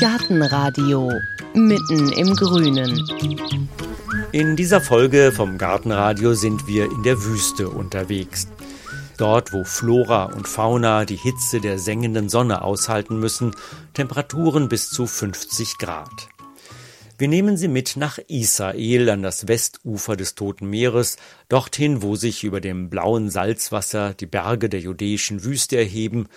Gartenradio 0.00 1.10
mitten 1.54 2.12
im 2.12 2.34
Grünen. 2.36 3.04
In 4.32 4.54
dieser 4.54 4.80
Folge 4.80 5.32
vom 5.32 5.58
Gartenradio 5.58 6.34
sind 6.34 6.66
wir 6.68 6.84
in 6.84 7.02
der 7.02 7.24
Wüste 7.24 7.68
unterwegs. 7.68 8.46
Dort, 9.16 9.52
wo 9.52 9.64
Flora 9.64 10.26
und 10.26 10.46
Fauna 10.46 11.04
die 11.04 11.16
Hitze 11.16 11.60
der 11.60 11.78
sengenden 11.78 12.28
Sonne 12.28 12.62
aushalten 12.62 13.18
müssen, 13.18 13.56
Temperaturen 13.94 14.68
bis 14.68 14.90
zu 14.90 15.06
50 15.06 15.78
Grad. 15.78 16.28
Wir 17.20 17.26
nehmen 17.26 17.56
Sie 17.56 17.66
mit 17.66 17.96
nach 17.96 18.18
Israel 18.28 19.10
an 19.10 19.22
das 19.22 19.48
Westufer 19.48 20.14
des 20.14 20.36
Toten 20.36 20.70
Meeres, 20.70 21.16
dorthin, 21.48 22.00
wo 22.00 22.14
sich 22.14 22.44
über 22.44 22.60
dem 22.60 22.90
blauen 22.90 23.28
Salzwasser 23.28 24.14
die 24.14 24.26
Berge 24.26 24.68
der 24.68 24.78
judäischen 24.78 25.42
Wüste 25.42 25.76
erheben 25.76 26.28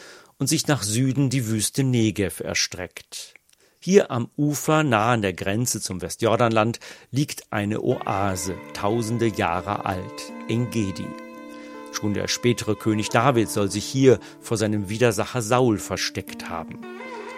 und 0.41 0.47
sich 0.47 0.65
nach 0.65 0.81
Süden 0.81 1.29
die 1.29 1.45
Wüste 1.45 1.83
Negev 1.83 2.43
erstreckt. 2.43 3.35
Hier 3.79 4.09
am 4.09 4.27
Ufer, 4.38 4.81
nah 4.81 5.11
an 5.11 5.21
der 5.21 5.33
Grenze 5.33 5.79
zum 5.79 6.02
Westjordanland, 6.02 6.79
liegt 7.11 7.53
eine 7.53 7.83
Oase, 7.83 8.55
tausende 8.73 9.27
Jahre 9.27 9.85
alt, 9.85 10.33
Engedi. 10.47 11.05
Schon 11.91 12.16
der 12.16 12.27
spätere 12.27 12.75
König 12.75 13.09
David 13.09 13.52
soll 13.52 13.69
sich 13.69 13.85
hier 13.85 14.19
vor 14.39 14.57
seinem 14.57 14.89
Widersacher 14.89 15.43
Saul 15.43 15.77
versteckt 15.77 16.49
haben. 16.49 16.81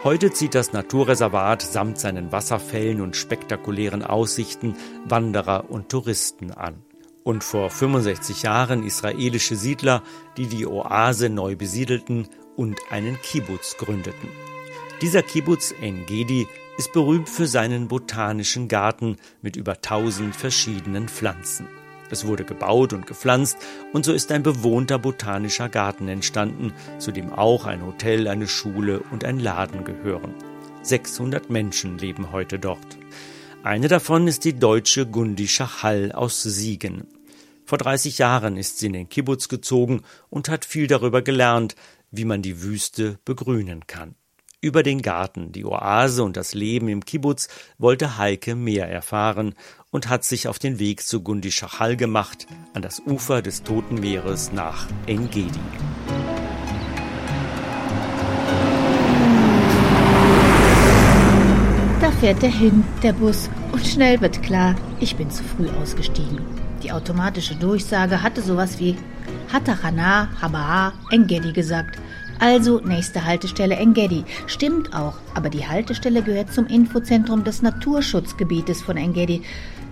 Heute 0.06 0.32
zieht 0.32 0.56
das 0.56 0.72
Naturreservat 0.72 1.62
samt 1.62 2.00
seinen 2.00 2.32
Wasserfällen 2.32 3.02
und 3.02 3.18
spektakulären 3.18 4.04
Aussichten 4.04 4.78
Wanderer 5.04 5.70
und 5.70 5.90
Touristen 5.90 6.52
an. 6.52 6.86
Und 7.26 7.44
vor 7.44 7.70
65 7.70 8.44
Jahren 8.44 8.86
israelische 8.86 9.58
Siedler, 9.58 10.04
die 10.38 10.48
die 10.48 10.66
Oase 10.66 11.30
neu 11.30 11.58
besiedelten 11.58 12.30
und 12.56 12.80
einen 12.90 13.22
Kibbutz 13.22 13.78
gründeten. 13.78 14.30
Dieser 15.02 15.22
Kibbutz 15.22 15.74
Engedi 15.82 16.48
ist 16.78 16.94
berühmt 16.94 17.30
für 17.30 17.48
seinen 17.48 17.88
botanischen 17.88 18.68
Garten 18.68 19.18
mit 19.42 19.56
über 19.56 19.74
1000 19.74 20.36
verschiedenen 20.36 21.08
Pflanzen. 21.08 21.68
Es 22.10 22.28
wurde 22.28 22.44
gebaut 22.44 22.94
und 22.94 23.08
gepflanzt 23.08 23.58
und 23.92 24.06
so 24.06 24.14
ist 24.14 24.32
ein 24.32 24.44
bewohnter 24.44 25.00
botanischer 25.00 25.70
Garten 25.70 26.08
entstanden, 26.08 26.74
zu 27.00 27.12
dem 27.12 27.34
auch 27.34 27.66
ein 27.66 27.86
Hotel, 27.86 28.28
eine 28.28 28.48
Schule 28.48 29.02
und 29.12 29.26
ein 29.26 29.40
Laden 29.40 29.84
gehören. 29.84 30.34
600 30.84 31.50
Menschen 31.50 31.98
leben 31.98 32.32
heute 32.32 32.60
dort. 32.60 32.98
Eine 33.64 33.88
davon 33.88 34.28
ist 34.28 34.44
die 34.44 34.60
deutsche 34.60 35.08
Gundi 35.08 35.48
Schachal 35.48 36.12
aus 36.12 36.44
Siegen. 36.44 37.08
Vor 37.66 37.78
30 37.78 38.18
Jahren 38.18 38.58
ist 38.58 38.80
sie 38.80 38.88
in 38.88 38.94
den 38.94 39.10
Kibbutz 39.10 39.48
gezogen 39.48 40.02
und 40.30 40.50
hat 40.50 40.66
viel 40.66 40.88
darüber 40.88 41.22
gelernt, 41.22 41.76
wie 42.14 42.26
man 42.26 42.42
die 42.42 42.62
Wüste 42.62 43.20
begrünen 43.26 43.88
kann. 43.88 44.16
Über 44.62 44.82
den 44.82 45.02
Garten, 45.02 45.52
die 45.52 45.66
Oase 45.66 46.24
und 46.24 46.38
das 46.38 46.54
Leben 46.54 46.88
im 46.88 47.04
Kibbutz 47.04 47.50
wollte 47.78 48.18
Heike 48.18 48.56
mehr 48.56 48.88
erfahren 48.88 49.56
und 49.92 50.08
hat 50.08 50.24
sich 50.24 50.48
auf 50.48 50.58
den 50.58 50.80
Weg 50.80 51.02
zu 51.02 51.22
Gundi 51.22 51.52
Schachal 51.52 51.98
gemacht, 51.98 52.48
an 52.74 52.82
das 52.82 53.02
Ufer 53.06 53.42
des 53.42 53.64
Toten 53.64 53.96
Meeres 53.96 54.54
nach 54.54 54.88
Engedi. 55.06 55.52
Da 62.00 62.12
fährt 62.12 62.42
er 62.44 62.52
hin, 62.52 62.86
der 63.02 63.14
Bus, 63.14 63.50
und 63.74 63.86
schnell 63.86 64.22
wird 64.22 64.44
klar, 64.44 64.76
ich 65.02 65.18
bin 65.18 65.30
zu 65.30 65.44
früh 65.44 65.68
ausgestiegen. 65.82 66.40
Die 66.84 66.92
automatische 66.92 67.56
Durchsage 67.56 68.22
hatte 68.22 68.42
sowas 68.42 68.80
wie 68.80 68.96
Hatachana, 69.54 70.28
Habaa, 70.42 70.94
Engedi 71.12 71.54
gesagt 71.54 71.98
also 72.40 72.82
nächste 72.82 73.24
Haltestelle 73.24 73.76
Engedi. 73.76 74.26
Stimmt 74.48 74.94
auch, 74.94 75.16
aber 75.34 75.50
die 75.50 75.66
Haltestelle 75.66 76.22
gehört 76.22 76.52
zum 76.52 76.68
Infozentrum 76.68 77.46
des 77.46 77.62
Naturschutzgebietes 77.62 78.82
von 78.82 78.98
Engedi. 78.98 79.44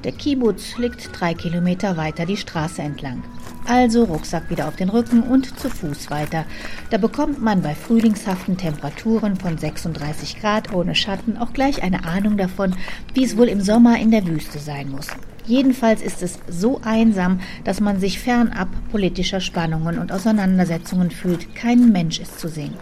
Der 0.03 0.11
Kibbutz 0.11 0.77
liegt 0.77 1.09
drei 1.17 1.33
Kilometer 1.33 1.95
weiter 1.95 2.25
die 2.25 2.35
Straße 2.35 2.81
entlang. 2.81 3.23
Also 3.67 4.03
Rucksack 4.03 4.49
wieder 4.49 4.67
auf 4.67 4.75
den 4.75 4.89
Rücken 4.89 5.21
und 5.21 5.57
zu 5.59 5.69
Fuß 5.69 6.09
weiter. 6.09 6.45
Da 6.89 6.97
bekommt 6.97 7.41
man 7.41 7.61
bei 7.61 7.75
frühlingshaften 7.75 8.57
Temperaturen 8.57 9.37
von 9.37 9.57
36 9.57 10.41
Grad 10.41 10.73
ohne 10.73 10.95
Schatten 10.95 11.37
auch 11.37 11.53
gleich 11.53 11.83
eine 11.83 12.03
Ahnung 12.03 12.35
davon, 12.35 12.75
wie 13.13 13.23
es 13.23 13.37
wohl 13.37 13.47
im 13.47 13.61
Sommer 13.61 13.99
in 13.99 14.11
der 14.11 14.25
Wüste 14.25 14.57
sein 14.57 14.89
muss. 14.89 15.07
Jedenfalls 15.45 16.01
ist 16.01 16.21
es 16.21 16.39
so 16.47 16.81
einsam, 16.83 17.39
dass 17.63 17.79
man 17.79 17.99
sich 17.99 18.19
fernab 18.19 18.69
politischer 18.91 19.41
Spannungen 19.41 19.97
und 19.97 20.11
Auseinandersetzungen 20.11 21.11
fühlt. 21.11 21.55
Kein 21.55 21.91
Mensch 21.91 22.19
ist 22.19 22.39
zu 22.39 22.47
sehen. 22.47 22.73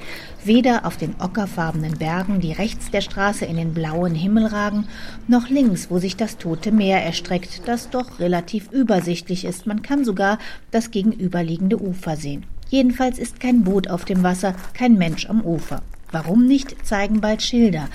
Weder 0.43 0.85
auf 0.85 0.97
den 0.97 1.15
ockerfarbenen 1.19 1.97
Bergen, 1.97 2.39
die 2.39 2.53
rechts 2.53 2.91
der 2.91 3.01
Straße 3.01 3.45
in 3.45 3.57
den 3.57 3.73
blauen 3.73 4.15
Himmel 4.15 4.45
ragen, 4.45 4.87
noch 5.27 5.49
links, 5.49 5.89
wo 5.89 5.99
sich 5.99 6.15
das 6.15 6.37
tote 6.37 6.71
Meer 6.71 7.03
erstreckt, 7.03 7.67
das 7.67 7.89
doch 7.89 8.19
relativ 8.19 8.71
übersichtlich 8.71 9.45
ist. 9.45 9.65
Man 9.65 9.81
kann 9.81 10.05
sogar 10.05 10.37
das 10.71 10.91
gegenüberliegende 10.91 11.81
Ufer 11.81 12.15
sehen. 12.15 12.45
Jedenfalls 12.69 13.19
ist 13.19 13.39
kein 13.39 13.63
Boot 13.63 13.89
auf 13.89 14.05
dem 14.05 14.23
Wasser, 14.23 14.53
kein 14.73 14.93
Mensch 14.93 15.29
am 15.29 15.41
Ufer. 15.41 15.81
Warum 16.11 16.45
nicht, 16.45 16.85
zeigen 16.85 17.21
bald 17.21 17.41
Schilder. 17.41 17.87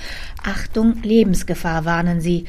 Achtung, 0.42 1.02
Lebensgefahr 1.02 1.84
warnen 1.84 2.20
sie. 2.20 2.44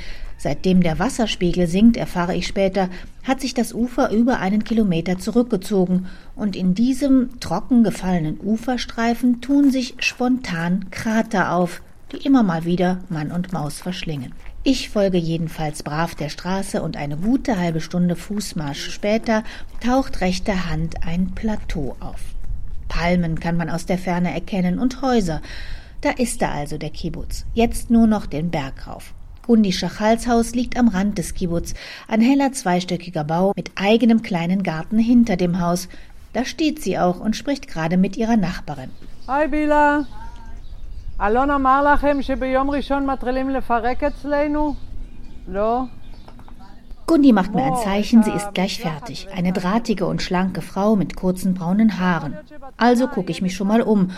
Seitdem 0.45 0.83
der 0.83 0.99
Wasserspiegel 0.99 1.65
sinkt, 1.65 1.97
erfahre 1.97 2.35
ich 2.35 2.45
später, 2.45 2.89
hat 3.23 3.41
sich 3.41 3.55
das 3.55 3.73
Ufer 3.73 4.11
über 4.11 4.37
einen 4.37 4.63
Kilometer 4.63 5.17
zurückgezogen, 5.17 6.05
und 6.35 6.55
in 6.55 6.75
diesem 6.75 7.39
trocken 7.39 7.83
gefallenen 7.83 8.39
Uferstreifen 8.39 9.41
tun 9.41 9.71
sich 9.71 9.95
spontan 9.97 10.91
Krater 10.91 11.51
auf, 11.51 11.81
die 12.11 12.17
immer 12.17 12.43
mal 12.43 12.63
wieder 12.63 12.99
Mann 13.09 13.31
und 13.31 13.53
Maus 13.53 13.79
verschlingen. 13.79 14.33
Ich 14.63 14.91
folge 14.91 15.17
jedenfalls 15.17 15.81
brav 15.81 16.13
der 16.13 16.29
Straße 16.29 16.83
und 16.83 16.95
eine 16.95 17.17
gute 17.17 17.57
halbe 17.57 17.81
Stunde 17.81 18.15
Fußmarsch 18.15 18.91
später 18.91 19.43
taucht 19.83 20.21
rechter 20.21 20.69
Hand 20.69 21.03
ein 21.03 21.31
Plateau 21.33 21.95
auf. 21.99 22.21
Palmen 22.87 23.39
kann 23.39 23.57
man 23.57 23.71
aus 23.71 23.87
der 23.87 23.97
Ferne 23.97 24.31
erkennen 24.31 24.77
und 24.77 25.01
Häuser. 25.01 25.41
Da 26.01 26.11
ist 26.11 26.39
er 26.43 26.51
also 26.51 26.77
der 26.77 26.91
Kibbutz. 26.91 27.47
Jetzt 27.55 27.89
nur 27.89 28.05
noch 28.05 28.27
den 28.27 28.51
Berg 28.51 28.85
rauf. 28.85 29.15
Gundi 29.46 29.72
Schachals 29.72 30.26
Haus 30.26 30.54
liegt 30.54 30.78
am 30.78 30.88
Rand 30.88 31.18
des 31.18 31.34
Kibbutz, 31.34 31.74
ein 32.06 32.20
heller 32.20 32.52
zweistöckiger 32.52 33.24
Bau 33.24 33.52
mit 33.56 33.72
eigenem 33.74 34.22
kleinen 34.22 34.62
Garten 34.62 34.98
hinter 34.98 35.36
dem 35.36 35.60
Haus. 35.60 35.88
Da 36.32 36.44
steht 36.44 36.82
sie 36.82 36.98
auch 36.98 37.18
und 37.18 37.34
spricht 37.34 37.66
gerade 37.66 37.96
mit 37.96 38.16
ihrer 38.16 38.36
Nachbarin. 38.36 38.90
Hi 39.26 39.48
Bila. 39.48 40.04
אלון 41.20 41.50
אמר 41.50 41.92
לכם 41.92 42.22
שביום 42.22 42.70
ראשון 42.70 43.06
מתחילים 43.06 43.50
לפרק 43.50 44.04
אצלנו? 44.04 44.74
לא? 45.48 45.82
Gundi 47.06 47.32
macht 47.32 47.56
mir 47.56 47.64
ein 47.64 47.76
Zeichen, 47.76 48.22
sie 48.22 48.30
ist 48.30 48.54
gleich 48.54 48.80
fertig. 48.80 49.26
Eine 49.34 49.52
drahtige 49.52 50.06
und 50.06 50.22
schlanke 50.22 50.62
Frau 50.62 50.94
mit 50.94 51.16
kurzen 51.16 51.54
braunen 51.54 51.98
Haaren. 51.98 52.36
Also 52.76 53.08
gucke 53.08 53.32
ich 53.32 53.42
mich 53.42 53.56
schon 53.56 53.66
mal 53.66 53.82
um. 53.82 54.12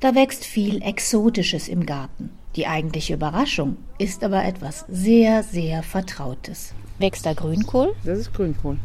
Da 0.00 0.14
wächst 0.14 0.44
viel 0.44 0.82
Exotisches 0.82 1.68
im 1.68 1.86
Garten. 1.86 2.28
Die 2.59 2.67
eigentliche 2.67 3.13
Überraschung 3.13 3.77
ist 3.99 4.21
aber 4.21 4.43
etwas 4.43 4.83
sehr, 4.89 5.43
sehr 5.43 5.81
Vertrautes. 5.81 6.73
Wächst 6.97 7.25
da 7.25 7.31
Grünkohl? 7.31 7.95
Das 8.03 8.19
ist 8.19 8.33
Grünkohl. 8.33 8.77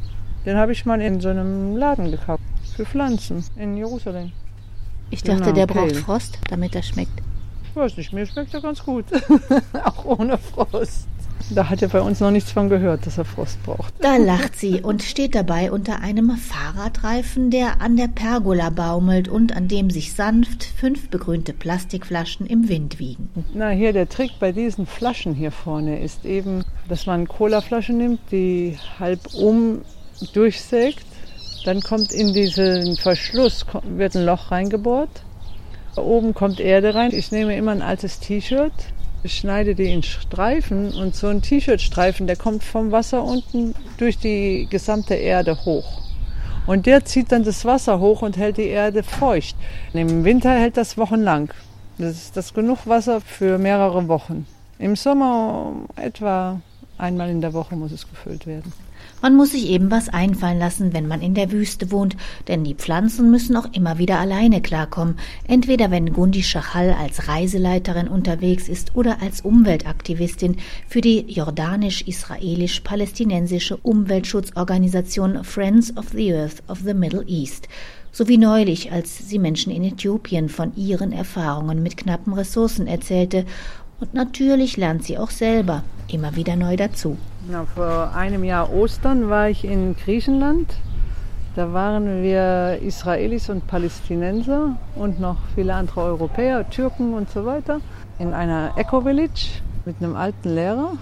Den 0.46 0.56
habe 0.56 0.70
ich 0.70 0.86
mal 0.86 1.00
in 1.00 1.20
so 1.20 1.28
einem 1.28 1.76
Laden 1.76 2.12
gekauft. 2.12 2.44
Für 2.76 2.86
Pflanzen 2.86 3.44
in 3.56 3.76
Jerusalem. 3.76 4.30
Ich 5.10 5.24
dachte, 5.24 5.40
Genau, 5.40 5.52
der 5.54 5.66
braucht 5.66 5.88
Pale. 5.88 5.94
Frost, 5.96 6.38
damit 6.48 6.76
er 6.76 6.84
schmeckt. 6.84 7.20
Ich 7.64 7.74
weiß 7.74 7.96
nicht, 7.96 8.12
mir 8.12 8.24
schmeckt 8.26 8.54
er 8.54 8.60
ganz 8.60 8.84
gut. 8.84 9.06
Auch 9.84 10.04
ohne 10.04 10.38
Frost. 10.38 11.08
Da 11.50 11.68
hat 11.68 11.82
er 11.82 11.88
bei 11.88 12.00
uns 12.00 12.20
noch 12.20 12.30
nichts 12.30 12.52
von 12.52 12.68
gehört, 12.68 13.06
dass 13.06 13.18
er 13.18 13.24
Frost 13.24 13.62
braucht. 13.64 13.92
Da 14.00 14.16
lacht 14.16 14.56
sie 14.58 14.80
und 14.80 15.02
steht 15.02 15.34
dabei 15.34 15.70
unter 15.70 16.00
einem 16.00 16.30
Fahrradreifen, 16.36 17.50
der 17.50 17.80
an 17.80 17.96
der 17.96 18.08
Pergola 18.08 18.70
baumelt 18.70 19.28
und 19.28 19.54
an 19.54 19.68
dem 19.68 19.90
sich 19.90 20.14
sanft 20.14 20.64
fünf 20.64 21.10
begrünte 21.10 21.52
Plastikflaschen 21.52 22.46
im 22.46 22.68
Wind 22.68 22.98
wiegen. 22.98 23.28
Na, 23.52 23.70
hier 23.70 23.92
der 23.92 24.08
Trick 24.08 24.32
bei 24.40 24.52
diesen 24.52 24.86
Flaschen 24.86 25.34
hier 25.34 25.50
vorne 25.50 26.00
ist 26.00 26.24
eben, 26.24 26.64
dass 26.88 27.06
man 27.06 27.28
Colaflasche 27.28 27.92
nimmt, 27.92 28.20
die 28.30 28.78
halb 28.98 29.20
um 29.34 29.82
durchsägt. 30.32 31.04
Dann 31.64 31.80
kommt 31.80 32.12
in 32.12 32.32
diesen 32.32 32.96
Verschluss 32.96 33.66
wird 33.84 34.16
ein 34.16 34.24
Loch 34.24 34.50
reingebohrt. 34.50 35.22
Oben 35.96 36.34
kommt 36.34 36.60
Erde 36.60 36.94
rein. 36.94 37.12
Ich 37.12 37.30
nehme 37.32 37.56
immer 37.56 37.72
ein 37.72 37.82
altes 37.82 38.18
T-Shirt, 38.18 38.72
schneide 39.24 39.74
die 39.74 39.92
in 39.92 40.02
Streifen 40.02 40.92
und 40.92 41.14
so 41.14 41.28
ein 41.28 41.42
T-Shirt-Streifen, 41.42 42.26
der 42.26 42.36
kommt 42.36 42.64
vom 42.64 42.92
Wasser 42.92 43.24
unten 43.24 43.74
durch 43.98 44.18
die 44.18 44.66
gesamte 44.70 45.14
Erde 45.14 45.64
hoch. 45.64 46.02
Und 46.66 46.86
der 46.86 47.04
zieht 47.04 47.32
dann 47.32 47.44
das 47.44 47.64
Wasser 47.64 48.00
hoch 48.00 48.22
und 48.22 48.36
hält 48.36 48.56
die 48.56 48.68
Erde 48.68 49.02
feucht. 49.02 49.56
Im 49.92 50.24
Winter 50.24 50.50
hält 50.50 50.76
das 50.76 50.96
wochenlang. 50.96 51.50
Das 51.98 52.12
ist 52.12 52.36
das 52.36 52.54
genug 52.54 52.86
Wasser 52.86 53.20
für 53.20 53.58
mehrere 53.58 54.08
Wochen. 54.08 54.46
Im 54.78 54.96
Sommer 54.96 55.72
etwa 55.96 56.60
Einmal 56.96 57.28
in 57.28 57.40
der 57.40 57.52
Woche 57.52 57.74
muss 57.74 57.92
es 57.92 58.08
gefüllt 58.08 58.46
werden. 58.46 58.72
Man 59.24 59.36
muss 59.36 59.52
sich 59.52 59.70
eben 59.70 59.90
was 59.90 60.10
einfallen 60.10 60.58
lassen, 60.58 60.92
wenn 60.92 61.08
man 61.08 61.22
in 61.22 61.32
der 61.32 61.50
Wüste 61.50 61.90
wohnt, 61.90 62.14
denn 62.46 62.62
die 62.62 62.74
Pflanzen 62.74 63.30
müssen 63.30 63.56
auch 63.56 63.72
immer 63.72 63.96
wieder 63.96 64.18
alleine 64.18 64.60
klarkommen. 64.60 65.16
Entweder 65.48 65.90
wenn 65.90 66.12
Gundi 66.12 66.42
Schachal 66.42 66.92
als 66.92 67.26
Reiseleiterin 67.26 68.06
unterwegs 68.06 68.68
ist 68.68 68.94
oder 68.94 69.22
als 69.22 69.40
Umweltaktivistin 69.40 70.58
für 70.86 71.00
die 71.00 71.24
jordanisch-israelisch-palästinensische 71.26 73.78
Umweltschutzorganisation 73.78 75.42
Friends 75.42 75.96
of 75.96 76.10
the 76.10 76.34
Earth 76.34 76.62
of 76.68 76.80
the 76.84 76.92
Middle 76.92 77.24
East 77.26 77.68
sowie 78.12 78.36
neulich, 78.38 78.92
als 78.92 79.28
sie 79.28 79.40
Menschen 79.40 79.72
in 79.72 79.82
Äthiopien 79.84 80.48
von 80.48 80.72
ihren 80.76 81.12
Erfahrungen 81.12 81.82
mit 81.82 81.96
knappen 81.96 82.32
Ressourcen 82.32 82.86
erzählte. 82.86 83.44
Und 84.00 84.14
natürlich 84.14 84.76
lernt 84.76 85.04
sie 85.04 85.18
auch 85.18 85.30
selber 85.30 85.82
immer 86.08 86.36
wieder 86.36 86.56
neu 86.56 86.76
dazu. 86.76 87.16
Na, 87.48 87.64
vor 87.74 88.14
einem 88.14 88.44
Jahr 88.44 88.72
Ostern 88.72 89.28
war 89.28 89.48
ich 89.48 89.64
in 89.64 89.96
Griechenland. 89.96 90.74
Da 91.56 91.72
waren 91.72 92.22
wir 92.22 92.80
Israelis 92.82 93.48
und 93.48 93.66
Palästinenser 93.66 94.76
und 94.96 95.20
noch 95.20 95.36
viele 95.54 95.74
andere 95.74 96.00
Europäer, 96.02 96.68
Türken 96.68 97.14
und 97.14 97.30
so 97.30 97.46
weiter 97.46 97.80
in 98.18 98.32
einer 98.32 98.72
Eco-Village 98.76 99.60
mit 99.84 99.96
einem 100.00 100.16
alten 100.16 100.54
Lehrer 100.54 100.92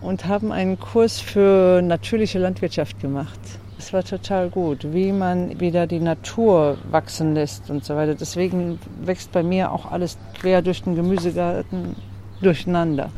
und 0.00 0.26
haben 0.26 0.50
einen 0.50 0.80
Kurs 0.80 1.20
für 1.20 1.82
natürliche 1.82 2.38
Landwirtschaft 2.38 3.00
gemacht. 3.00 3.38
Es 3.84 3.92
war 3.92 4.04
total 4.04 4.48
gut, 4.48 4.92
wie 4.92 5.10
man 5.10 5.58
wieder 5.58 5.88
die 5.88 5.98
Natur 5.98 6.78
wachsen 6.92 7.34
lässt 7.34 7.68
und 7.68 7.84
so 7.84 7.96
weiter. 7.96 8.14
Deswegen 8.14 8.78
wächst 9.04 9.32
bei 9.32 9.42
mir 9.42 9.72
auch 9.72 9.90
alles 9.90 10.18
quer 10.38 10.62
durch 10.62 10.84
den 10.84 10.94
Gemüsegarten 10.94 11.96
durcheinander. 12.40 13.10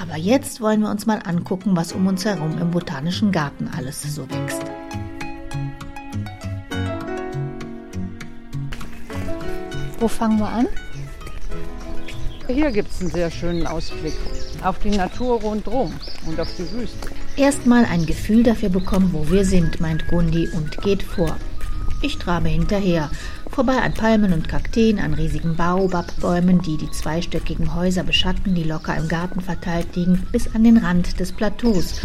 Aber 0.00 0.16
jetzt 0.16 0.60
wollen 0.60 0.80
wir 0.80 0.90
uns 0.90 1.06
mal 1.06 1.18
angucken, 1.24 1.74
was 1.74 1.92
um 1.92 2.06
uns 2.06 2.24
herum 2.24 2.56
im 2.60 2.70
Botanischen 2.70 3.32
Garten 3.32 3.68
alles 3.76 4.14
so 4.14 4.22
wächst. 4.30 4.62
Wo 9.98 10.06
fangen 10.06 10.38
wir 10.38 10.48
an? 10.48 10.68
Hier 12.46 12.70
gibt 12.70 12.92
es 12.92 13.00
einen 13.00 13.10
sehr 13.10 13.30
schönen 13.30 13.66
Ausblick 13.66 14.14
auf 14.62 14.78
die 14.78 14.90
Natur 14.90 15.40
rundherum 15.40 15.92
und 16.26 16.38
auf 16.38 16.48
die 16.56 16.70
Wüste. 16.70 17.11
Erstmal 17.36 17.84
ein 17.86 18.04
Gefühl 18.04 18.42
dafür 18.42 18.68
bekommen, 18.68 19.10
wo 19.12 19.30
wir 19.30 19.44
sind, 19.44 19.80
meint 19.80 20.06
Gundi 20.08 20.48
und 20.48 20.78
geht 20.82 21.02
vor. 21.02 21.36
Ich 22.02 22.18
trabe 22.18 22.48
hinterher, 22.48 23.10
vorbei 23.50 23.78
an 23.80 23.94
Palmen 23.94 24.32
und 24.32 24.48
Kakteen, 24.48 24.98
an 24.98 25.14
riesigen 25.14 25.56
Baobabbäumen, 25.56 26.60
die 26.60 26.76
die 26.76 26.90
zweistöckigen 26.90 27.74
Häuser 27.74 28.02
beschatten, 28.02 28.54
die 28.54 28.64
locker 28.64 28.96
im 28.96 29.08
Garten 29.08 29.40
verteilt 29.40 29.94
liegen, 29.94 30.26
bis 30.32 30.54
an 30.54 30.64
den 30.64 30.78
Rand 30.78 31.20
des 31.20 31.32
Plateaus, 31.32 32.00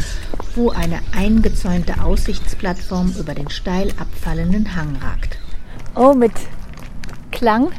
wo 0.55 0.69
eine 0.69 0.99
eingezäunte 1.15 2.01
Aussichtsplattform 2.01 3.13
über 3.19 3.33
den 3.33 3.49
steil 3.49 3.91
abfallenden 3.99 4.75
Hang 4.75 4.95
ragt. 4.97 5.39
Oh, 5.95 6.13
mit 6.13 6.33
Klang 7.31 7.71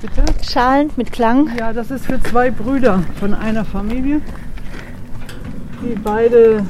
Bitte? 0.00 0.24
Schalen 0.42 0.90
mit 0.96 1.10
Klang. 1.10 1.56
Ja, 1.56 1.72
das 1.72 1.90
ist 1.90 2.06
für 2.06 2.22
zwei 2.22 2.50
Brüder 2.50 3.02
von 3.18 3.32
einer 3.32 3.64
Familie, 3.64 4.20
die 5.82 5.94
beide 5.94 6.64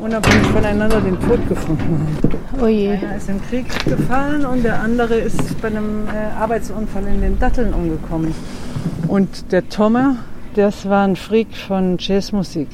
unabhängig 0.00 0.46
voneinander 0.48 1.00
den 1.00 1.18
Tod 1.20 1.48
gefunden 1.48 2.06
haben. 2.22 2.62
Oh 2.62 2.66
je. 2.66 2.90
Einer 2.90 3.16
ist 3.16 3.28
im 3.28 3.40
Krieg 3.42 3.66
gefallen 3.84 4.44
und 4.44 4.62
der 4.62 4.80
andere 4.80 5.14
ist 5.14 5.60
bei 5.60 5.68
einem 5.68 6.06
äh, 6.08 6.38
Arbeitsunfall 6.38 7.06
in 7.06 7.20
den 7.20 7.38
Datteln 7.38 7.72
umgekommen. 7.72 8.34
Und 9.08 9.52
der 9.52 9.68
Tomme, 9.68 10.16
das 10.54 10.88
war 10.88 11.04
ein 11.06 11.16
Freak 11.16 11.56
von 11.56 11.96
Jazzmusik. 11.98 12.68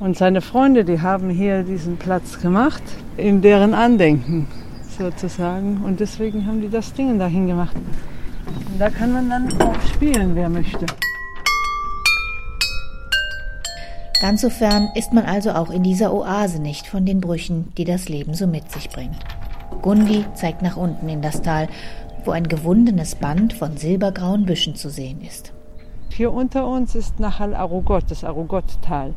Und 0.00 0.16
seine 0.16 0.40
Freunde, 0.40 0.84
die 0.84 1.00
haben 1.00 1.30
hier 1.30 1.62
diesen 1.62 1.96
Platz 1.96 2.40
gemacht, 2.40 2.82
in 3.16 3.40
deren 3.40 3.72
Andenken 3.72 4.46
sozusagen. 4.98 5.80
Und 5.84 6.00
deswegen 6.00 6.46
haben 6.46 6.60
die 6.60 6.68
das 6.68 6.92
Ding 6.92 7.18
dahin 7.18 7.46
gemacht. 7.46 7.76
Und 8.72 8.80
da 8.80 8.90
kann 8.90 9.12
man 9.12 9.30
dann 9.30 9.48
auch 9.60 9.80
spielen, 9.94 10.32
wer 10.34 10.48
möchte. 10.48 10.86
Ganz 14.22 14.42
so 14.42 14.50
fern 14.50 14.88
ist 14.94 15.12
man 15.12 15.24
also 15.24 15.50
auch 15.50 15.68
in 15.68 15.82
dieser 15.82 16.14
Oase 16.14 16.62
nicht 16.62 16.86
von 16.86 17.04
den 17.04 17.20
Brüchen, 17.20 17.72
die 17.76 17.84
das 17.84 18.08
Leben 18.08 18.34
so 18.34 18.46
mit 18.46 18.70
sich 18.70 18.88
bringt. 18.88 19.18
Gundi 19.82 20.24
zeigt 20.34 20.62
nach 20.62 20.76
unten 20.76 21.08
in 21.08 21.22
das 21.22 21.42
Tal, 21.42 21.66
wo 22.24 22.30
ein 22.30 22.46
gewundenes 22.46 23.16
Band 23.16 23.52
von 23.52 23.76
silbergrauen 23.76 24.46
Büschen 24.46 24.76
zu 24.76 24.90
sehen 24.90 25.22
ist. 25.22 25.52
Hier 26.10 26.32
unter 26.32 26.68
uns 26.68 26.94
ist 26.94 27.18
Nahal 27.18 27.52
Arugot, 27.52 28.04
das 28.12 28.22
Arugot-Tal. 28.22 29.12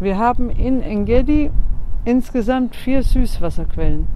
Wir 0.00 0.18
haben 0.18 0.50
in 0.50 0.82
Engedi 0.82 1.50
insgesamt 2.04 2.76
vier 2.76 3.02
Süßwasserquellen, 3.02 4.06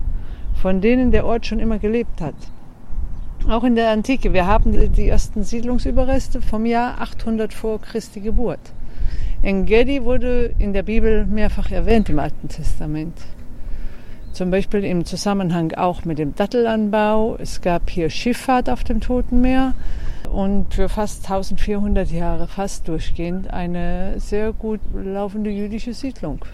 von 0.60 0.82
denen 0.82 1.12
der 1.12 1.24
Ort 1.24 1.46
schon 1.46 1.60
immer 1.60 1.78
gelebt 1.78 2.20
hat. 2.20 2.34
Auch 3.48 3.64
in 3.64 3.74
der 3.74 3.90
Antike. 3.90 4.34
Wir 4.34 4.46
haben 4.46 4.92
die 4.92 5.08
ersten 5.08 5.44
Siedlungsüberreste 5.44 6.42
vom 6.42 6.66
Jahr 6.66 7.00
800 7.00 7.54
vor 7.54 7.80
Christi 7.80 8.20
Geburt. 8.20 8.60
Engedi 9.42 10.04
wurde 10.04 10.54
in 10.58 10.74
der 10.74 10.82
Bibel 10.82 11.24
mehrfach 11.24 11.70
erwähnt 11.70 12.10
im 12.10 12.18
Alten 12.18 12.48
Testament. 12.48 13.16
Zum 14.32 14.50
Beispiel 14.50 14.84
im 14.84 15.06
Zusammenhang 15.06 15.72
auch 15.72 16.04
mit 16.04 16.18
dem 16.18 16.34
Dattelanbau. 16.34 17.36
Es 17.38 17.62
gab 17.62 17.88
hier 17.88 18.10
Schifffahrt 18.10 18.68
auf 18.68 18.84
dem 18.84 19.00
Toten 19.00 19.40
Meer 19.40 19.74
und 20.30 20.74
für 20.74 20.90
fast 20.90 21.24
1400 21.24 22.10
Jahre, 22.10 22.48
fast 22.48 22.86
durchgehend, 22.86 23.50
eine 23.50 24.20
sehr 24.20 24.52
gut 24.52 24.80
laufende 24.92 25.50
jüdische 25.50 25.94
Siedlung. 25.94 26.44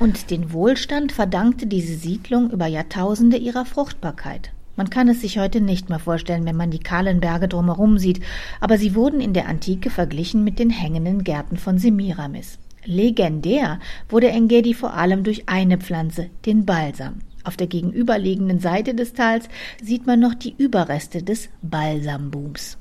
Und 0.00 0.30
den 0.30 0.52
Wohlstand 0.52 1.12
verdankte 1.12 1.66
diese 1.66 1.94
Siedlung 1.94 2.50
über 2.50 2.66
Jahrtausende 2.66 3.36
ihrer 3.36 3.64
Fruchtbarkeit. 3.64 4.50
Man 4.80 4.88
kann 4.88 5.08
es 5.08 5.20
sich 5.20 5.38
heute 5.38 5.60
nicht 5.60 5.90
mehr 5.90 5.98
vorstellen, 5.98 6.46
wenn 6.46 6.56
man 6.56 6.70
die 6.70 6.78
kahlen 6.78 7.20
Berge 7.20 7.48
drumherum 7.48 7.98
sieht, 7.98 8.22
aber 8.62 8.78
sie 8.78 8.94
wurden 8.94 9.20
in 9.20 9.34
der 9.34 9.46
Antike 9.46 9.90
verglichen 9.90 10.42
mit 10.42 10.58
den 10.58 10.70
hängenden 10.70 11.22
Gärten 11.22 11.58
von 11.58 11.76
Semiramis. 11.76 12.58
Legendär 12.86 13.78
wurde 14.08 14.30
Engedi 14.30 14.72
vor 14.72 14.94
allem 14.94 15.22
durch 15.22 15.50
eine 15.50 15.76
Pflanze, 15.76 16.30
den 16.46 16.64
Balsam. 16.64 17.16
Auf 17.44 17.58
der 17.58 17.66
gegenüberliegenden 17.66 18.58
Seite 18.58 18.94
des 18.94 19.12
Tals 19.12 19.50
sieht 19.82 20.06
man 20.06 20.18
noch 20.18 20.32
die 20.32 20.54
Überreste 20.56 21.22
des 21.22 21.50
Balsambooms. 21.60 22.78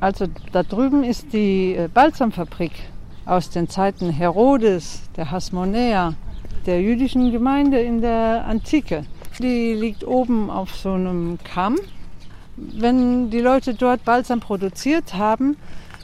Also 0.00 0.28
da 0.52 0.62
drüben 0.62 1.04
ist 1.04 1.34
die 1.34 1.74
äh, 1.74 1.90
Balsamfabrik 1.92 2.72
aus 3.26 3.50
den 3.50 3.68
Zeiten 3.68 4.08
Herodes, 4.08 5.02
der 5.14 5.30
Hasmonäer, 5.30 6.14
der 6.64 6.80
jüdischen 6.80 7.30
Gemeinde 7.32 7.80
in 7.80 8.00
der 8.00 8.46
Antike. 8.46 9.04
Die 9.40 9.72
liegt 9.74 10.04
oben 10.04 10.50
auf 10.50 10.74
so 10.74 10.92
einem 10.92 11.38
Kamm. 11.44 11.76
Wenn 12.56 13.30
die 13.30 13.40
Leute 13.40 13.74
dort 13.74 14.04
Balsam 14.04 14.40
produziert 14.40 15.14
haben, 15.14 15.56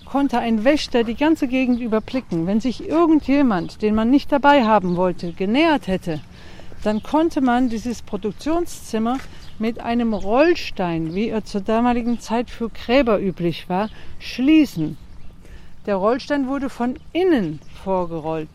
konnte 0.04 0.38
ein 0.38 0.62
Wächter 0.62 1.02
die 1.02 1.16
ganze 1.16 1.49
Gegend 1.49 1.80
überblicken. 1.80 2.47
Wenn 2.47 2.61
sich 2.61 2.88
irgendjemand, 2.88 3.82
den 3.82 3.97
man 3.97 4.08
nicht 4.08 4.30
dabei 4.30 4.64
haben 4.64 4.94
wollte, 4.94 5.32
genähert 5.32 5.88
hätte, 5.88 6.20
dann 6.85 7.02
konnte 7.02 7.40
man 7.40 7.70
dieses 7.70 8.02
Produktionszimmer 8.02 9.18
mit 9.58 9.80
einem 9.80 10.14
Rollstein, 10.14 11.14
wie 11.14 11.30
er 11.30 11.44
zur 11.44 11.61
damaligen 11.61 12.20
Zeit 12.20 12.50
für 12.50 12.68
Gräber 12.68 13.20
üblich 13.20 13.68
war, 13.68 13.90
schließen. 14.20 14.97
Der 15.87 15.97
Rollstein 15.97 16.47
wurde 16.47 16.70
von 16.70 16.94
innen 17.12 17.58
vorgerollt. 17.82 18.49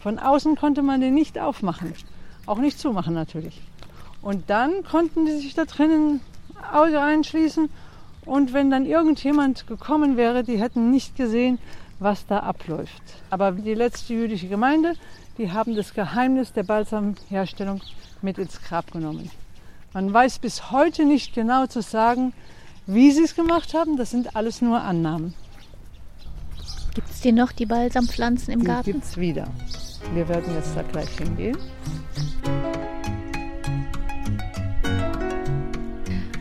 Von 0.00 0.18
außen 0.18 0.56
konnte 0.56 0.82
man 0.82 1.02
den 1.02 1.12
nicht 1.12 1.38
aufmachen. 1.38 1.92
Auch 2.46 2.58
nicht 2.58 2.78
zumachen 2.78 3.12
natürlich. 3.12 3.60
Und 4.22 4.48
dann 4.48 4.84
konnten 4.84 5.26
die 5.26 5.38
sich 5.38 5.54
da 5.54 5.64
drinnen 5.64 6.20
einschließen. 6.72 7.68
Und 8.24 8.52
wenn 8.52 8.70
dann 8.70 8.86
irgendjemand 8.86 9.66
gekommen 9.66 10.16
wäre, 10.16 10.44
die 10.44 10.60
hätten 10.60 10.90
nicht 10.90 11.16
gesehen, 11.16 11.58
was 11.98 12.26
da 12.26 12.38
abläuft. 12.40 13.02
Aber 13.30 13.52
die 13.52 13.74
letzte 13.74 14.14
jüdische 14.14 14.48
Gemeinde, 14.48 14.94
die 15.38 15.50
haben 15.50 15.74
das 15.74 15.92
Geheimnis 15.92 16.52
der 16.52 16.62
Balsamherstellung 16.62 17.80
mit 18.22 18.38
ins 18.38 18.62
Grab 18.62 18.92
genommen. 18.92 19.30
Man 19.92 20.12
weiß 20.12 20.38
bis 20.38 20.70
heute 20.70 21.04
nicht 21.04 21.34
genau 21.34 21.66
zu 21.66 21.82
sagen, 21.82 22.32
wie 22.86 23.10
sie 23.10 23.24
es 23.24 23.34
gemacht 23.34 23.74
haben. 23.74 23.96
Das 23.96 24.10
sind 24.10 24.36
alles 24.36 24.62
nur 24.62 24.80
Annahmen. 24.80 25.34
Gibt 26.94 27.10
es 27.10 27.22
hier 27.22 27.32
noch 27.32 27.52
die 27.52 27.66
Balsampflanzen 27.66 28.52
im 28.52 28.60
Die 28.60 28.66
Garten? 28.66 28.92
gibt 28.92 29.04
es 29.04 29.16
wieder. 29.16 29.48
Wir 30.14 30.28
werden 30.28 30.54
jetzt 30.54 30.76
da 30.76 30.82
gleich 30.82 31.10
hingehen. 31.18 31.56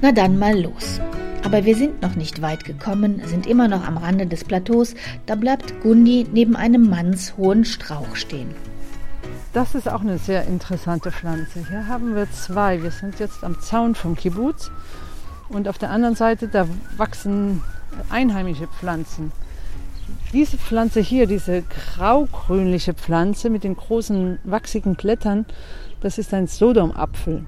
Na 0.02 0.12
dann 0.12 0.40
mal 0.40 0.60
los. 0.60 1.00
Aber 1.44 1.64
wir 1.64 1.76
sind 1.76 2.02
noch 2.02 2.16
nicht 2.16 2.42
weit 2.42 2.66
gekommen, 2.66 3.22
sind 3.26 3.46
immer 3.46 3.68
noch 3.68 3.86
am 3.86 3.98
Rande 3.98 4.26
des 4.26 4.44
Plateaus. 4.44 4.96
Da 5.28 5.36
bleibt 5.36 5.82
Gundi 5.82 6.26
neben 6.32 6.56
einem 6.56 6.90
mannshohen 6.90 7.66
Strauch 7.66 8.16
stehen. 8.16 8.50
Das 9.54 9.76
ist 9.76 9.88
auch 9.88 10.02
eine 10.02 10.18
sehr 10.18 10.48
interessante 10.48 11.12
Pflanze. 11.12 11.66
Hier 11.70 11.88
haben 11.88 12.16
wir 12.16 12.32
zwei. 12.32 12.82
Wir 12.82 12.90
sind 12.90 13.20
jetzt 13.20 13.44
am 13.44 13.60
Zaun 13.60 13.94
vom 13.94 14.16
Kibbutz 14.16 14.72
und 15.50 15.68
auf 15.68 15.78
der 15.78 15.92
anderen 15.92 16.16
Seite 16.16 16.48
da 16.48 16.68
wachsen 16.98 17.62
einheimische 18.10 18.68
Pflanzen. 18.68 19.32
Diese 20.34 20.58
Pflanze 20.58 21.02
hier, 21.02 21.28
diese 21.28 21.64
graugrünliche 21.64 22.96
Pflanze 22.96 23.50
mit 23.50 23.64
den 23.64 23.76
großen 23.76 24.40
wachsigen 24.46 24.96
Blättern, 24.96 25.46
das 26.00 26.18
ist 26.18 26.34
ein 26.34 26.48
Sodomapfel. 26.48 27.46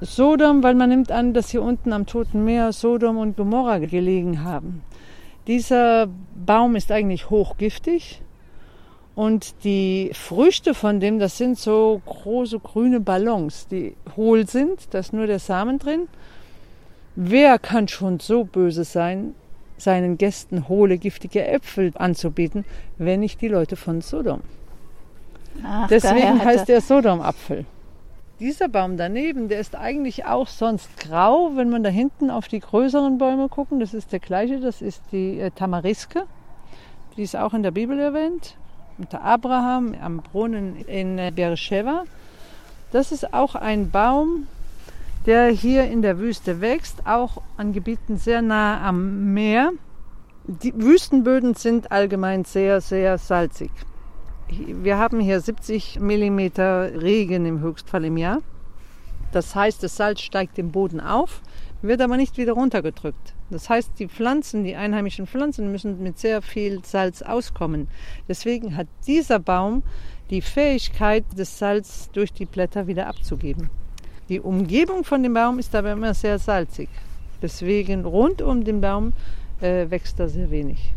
Sodom, 0.00 0.62
weil 0.62 0.74
man 0.74 0.90
nimmt 0.90 1.10
an, 1.10 1.34
dass 1.34 1.50
hier 1.50 1.62
unten 1.62 1.92
am 1.92 2.06
Toten 2.06 2.44
Meer 2.44 2.72
Sodom 2.72 3.18
und 3.18 3.36
Gomorra 3.36 3.78
gelegen 3.78 4.44
haben. 4.44 4.82
Dieser 5.46 6.08
Baum 6.34 6.76
ist 6.76 6.92
eigentlich 6.92 7.30
hochgiftig 7.30 8.22
und 9.14 9.64
die 9.64 10.10
Früchte 10.14 10.74
von 10.74 11.00
dem, 11.00 11.18
das 11.18 11.38
sind 11.38 11.58
so 11.58 12.00
große 12.06 12.60
grüne 12.60 13.00
Ballons, 13.00 13.66
die 13.66 13.96
hohl 14.16 14.46
sind, 14.46 14.94
da 14.94 14.98
ist 14.98 15.12
nur 15.12 15.26
der 15.26 15.40
Samen 15.40 15.78
drin. 15.78 16.06
Wer 17.16 17.58
kann 17.58 17.88
schon 17.88 18.20
so 18.20 18.44
böse 18.44 18.84
sein, 18.84 19.34
seinen 19.76 20.18
Gästen 20.18 20.68
hohle, 20.68 20.98
giftige 20.98 21.44
Äpfel 21.44 21.90
anzubieten, 21.96 22.64
wenn 22.98 23.20
nicht 23.20 23.40
die 23.40 23.48
Leute 23.48 23.74
von 23.74 24.02
Sodom? 24.02 24.42
Ach, 25.64 25.88
Deswegen 25.88 26.44
heißt 26.44 26.68
er 26.68 26.80
Sodom-Apfel. 26.80 27.64
Dieser 28.40 28.68
Baum 28.68 28.96
daneben, 28.96 29.48
der 29.48 29.58
ist 29.58 29.74
eigentlich 29.74 30.24
auch 30.26 30.46
sonst 30.46 30.96
grau, 31.00 31.56
wenn 31.56 31.70
man 31.70 31.82
da 31.82 31.90
hinten 31.90 32.30
auf 32.30 32.46
die 32.46 32.60
größeren 32.60 33.18
Bäume 33.18 33.48
gucken. 33.48 33.80
Das 33.80 33.94
ist 33.94 34.12
der 34.12 34.20
gleiche, 34.20 34.60
das 34.60 34.80
ist 34.80 35.02
die 35.10 35.40
äh, 35.40 35.50
Tamariske. 35.50 36.22
Die 37.16 37.22
ist 37.22 37.34
auch 37.34 37.52
in 37.52 37.64
der 37.64 37.72
Bibel 37.72 37.98
erwähnt. 37.98 38.56
Unter 38.96 39.22
Abraham 39.22 39.96
am 40.00 40.18
Brunnen 40.18 40.76
in 40.86 41.18
äh, 41.18 41.32
Beersheba. 41.34 42.04
Das 42.92 43.10
ist 43.10 43.34
auch 43.34 43.56
ein 43.56 43.90
Baum, 43.90 44.46
der 45.26 45.48
hier 45.48 45.90
in 45.90 46.00
der 46.00 46.20
Wüste 46.20 46.60
wächst, 46.60 47.08
auch 47.08 47.42
an 47.56 47.72
Gebieten 47.72 48.18
sehr 48.18 48.40
nah 48.40 48.86
am 48.86 49.34
Meer. 49.34 49.72
Die 50.44 50.72
Wüstenböden 50.80 51.54
sind 51.54 51.90
allgemein 51.90 52.44
sehr, 52.44 52.80
sehr 52.80 53.18
salzig. 53.18 53.72
Wir 54.50 54.96
haben 54.98 55.20
hier 55.20 55.40
70 55.40 56.00
mm 56.00 56.38
Regen 56.58 57.44
im 57.44 57.60
Höchstfall 57.60 58.06
im 58.06 58.16
Jahr. 58.16 58.38
Das 59.30 59.54
heißt, 59.54 59.82
das 59.82 59.96
Salz 59.96 60.22
steigt 60.22 60.58
im 60.58 60.72
Boden 60.72 61.00
auf, 61.00 61.42
wird 61.82 62.00
aber 62.00 62.16
nicht 62.16 62.38
wieder 62.38 62.54
runtergedrückt. 62.54 63.34
Das 63.50 63.68
heißt, 63.68 63.92
die 63.98 64.08
Pflanzen, 64.08 64.64
die 64.64 64.74
einheimischen 64.74 65.26
Pflanzen 65.26 65.70
müssen 65.70 66.02
mit 66.02 66.18
sehr 66.18 66.40
viel 66.40 66.82
Salz 66.82 67.20
auskommen. 67.20 67.88
Deswegen 68.26 68.74
hat 68.76 68.86
dieser 69.06 69.38
Baum 69.38 69.82
die 70.30 70.40
Fähigkeit, 70.40 71.24
das 71.36 71.58
Salz 71.58 72.10
durch 72.12 72.32
die 72.32 72.46
Blätter 72.46 72.86
wieder 72.86 73.06
abzugeben. 73.06 73.68
Die 74.30 74.40
Umgebung 74.40 75.04
von 75.04 75.22
dem 75.22 75.34
Baum 75.34 75.58
ist 75.58 75.74
aber 75.74 75.92
immer 75.92 76.14
sehr 76.14 76.38
salzig. 76.38 76.88
Deswegen 77.40 78.04
rund 78.04 78.42
um 78.42 78.64
den 78.64 78.80
Baum 78.80 79.12
äh, 79.60 79.90
wächst 79.90 80.18
da 80.18 80.28
sehr 80.28 80.50
wenig. 80.50 80.94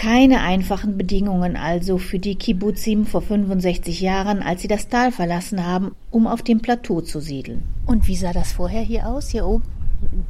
Keine 0.00 0.42
einfachen 0.42 0.96
Bedingungen 0.96 1.56
also 1.56 1.98
für 1.98 2.20
die 2.20 2.36
Kibbutzim 2.36 3.04
vor 3.04 3.20
65 3.20 4.00
Jahren, 4.00 4.44
als 4.44 4.62
sie 4.62 4.68
das 4.68 4.86
Tal 4.86 5.10
verlassen 5.10 5.66
haben, 5.66 5.90
um 6.12 6.28
auf 6.28 6.42
dem 6.42 6.60
Plateau 6.60 7.00
zu 7.00 7.18
siedeln. 7.18 7.64
Und 7.84 8.06
wie 8.06 8.14
sah 8.14 8.32
das 8.32 8.52
vorher 8.52 8.82
hier 8.82 9.08
aus, 9.08 9.30
hier 9.30 9.44
oben? 9.44 9.64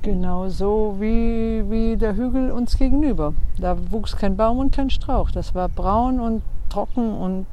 Genau 0.01 0.49
so 0.49 0.97
wie, 1.01 1.63
wie 1.69 1.99
der 1.99 2.17
Hügel 2.17 2.51
uns 2.51 2.79
gegenüber. 2.79 3.35
Da 3.59 3.77
wuchs 3.93 4.17
kein 4.17 4.39
Baum 4.39 4.57
und 4.57 4.75
kein 4.75 4.89
Strauch. 4.89 5.31
Das 5.31 5.55
war 5.55 5.69
braun 5.69 6.19
und 6.19 6.41
trocken 6.71 7.13
und 7.13 7.47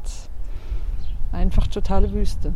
einfach 1.34 1.68
totale 1.68 2.14
Wüste. 2.14 2.54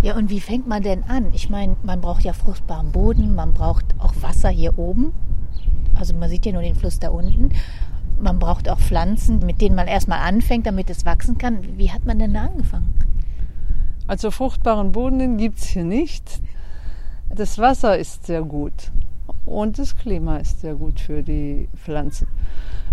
Ja, 0.00 0.16
und 0.16 0.30
wie 0.30 0.40
fängt 0.40 0.66
man 0.66 0.82
denn 0.82 1.04
an? 1.04 1.32
Ich 1.34 1.50
meine, 1.50 1.76
man 1.82 2.00
braucht 2.00 2.24
ja 2.24 2.32
fruchtbaren 2.32 2.92
Boden, 2.92 3.34
man 3.34 3.52
braucht 3.52 3.84
auch 3.98 4.14
Wasser 4.22 4.48
hier 4.48 4.78
oben. 4.78 5.12
Also 5.96 6.14
man 6.14 6.30
sieht 6.30 6.46
ja 6.46 6.52
nur 6.52 6.62
den 6.62 6.74
Fluss 6.74 6.98
da 6.98 7.10
unten. 7.10 7.50
Man 8.20 8.38
braucht 8.38 8.68
auch 8.68 8.78
Pflanzen, 8.78 9.40
mit 9.40 9.60
denen 9.60 9.76
man 9.76 9.86
erstmal 9.86 10.20
anfängt, 10.20 10.66
damit 10.66 10.90
es 10.90 11.04
wachsen 11.04 11.38
kann. 11.38 11.78
Wie 11.78 11.90
hat 11.90 12.04
man 12.06 12.18
denn 12.18 12.34
da 12.34 12.44
angefangen? 12.46 12.94
Also 14.06 14.30
fruchtbaren 14.30 14.92
Boden 14.92 15.36
gibt 15.38 15.58
es 15.58 15.64
hier 15.64 15.84
nicht. 15.84 16.40
Das 17.34 17.58
Wasser 17.58 17.98
ist 17.98 18.26
sehr 18.26 18.42
gut 18.42 18.92
und 19.46 19.78
das 19.78 19.96
Klima 19.96 20.36
ist 20.36 20.60
sehr 20.60 20.74
gut 20.74 21.00
für 21.00 21.22
die 21.22 21.68
Pflanzen, 21.74 22.28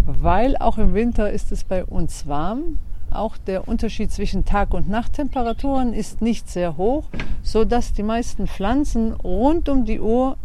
weil 0.05 0.57
auch 0.57 0.77
im 0.77 0.93
Winter 0.93 1.31
ist 1.31 1.51
es 1.51 1.63
bei 1.63 1.85
uns 1.85 2.27
warm. 2.27 2.77
Auch 3.11 3.37
der 3.37 3.67
Unterschied 3.67 4.09
zwischen 4.11 4.45
Tag- 4.45 4.73
und 4.73 4.89
Nachttemperaturen 4.89 5.93
ist 5.93 6.21
nicht 6.21 6.49
sehr 6.49 6.77
hoch, 6.77 7.03
sodass 7.43 7.91
die 7.91 8.03
meisten 8.03 8.47
Pflanzen 8.47 9.13
rund 9.13 9.67
um 9.67 9.83
die 9.83 9.99
Uhr 9.99 10.37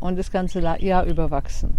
und 0.00 0.18
das 0.18 0.30
ganze 0.30 0.60
Jahr 0.60 1.04
überwachsen. 1.04 1.74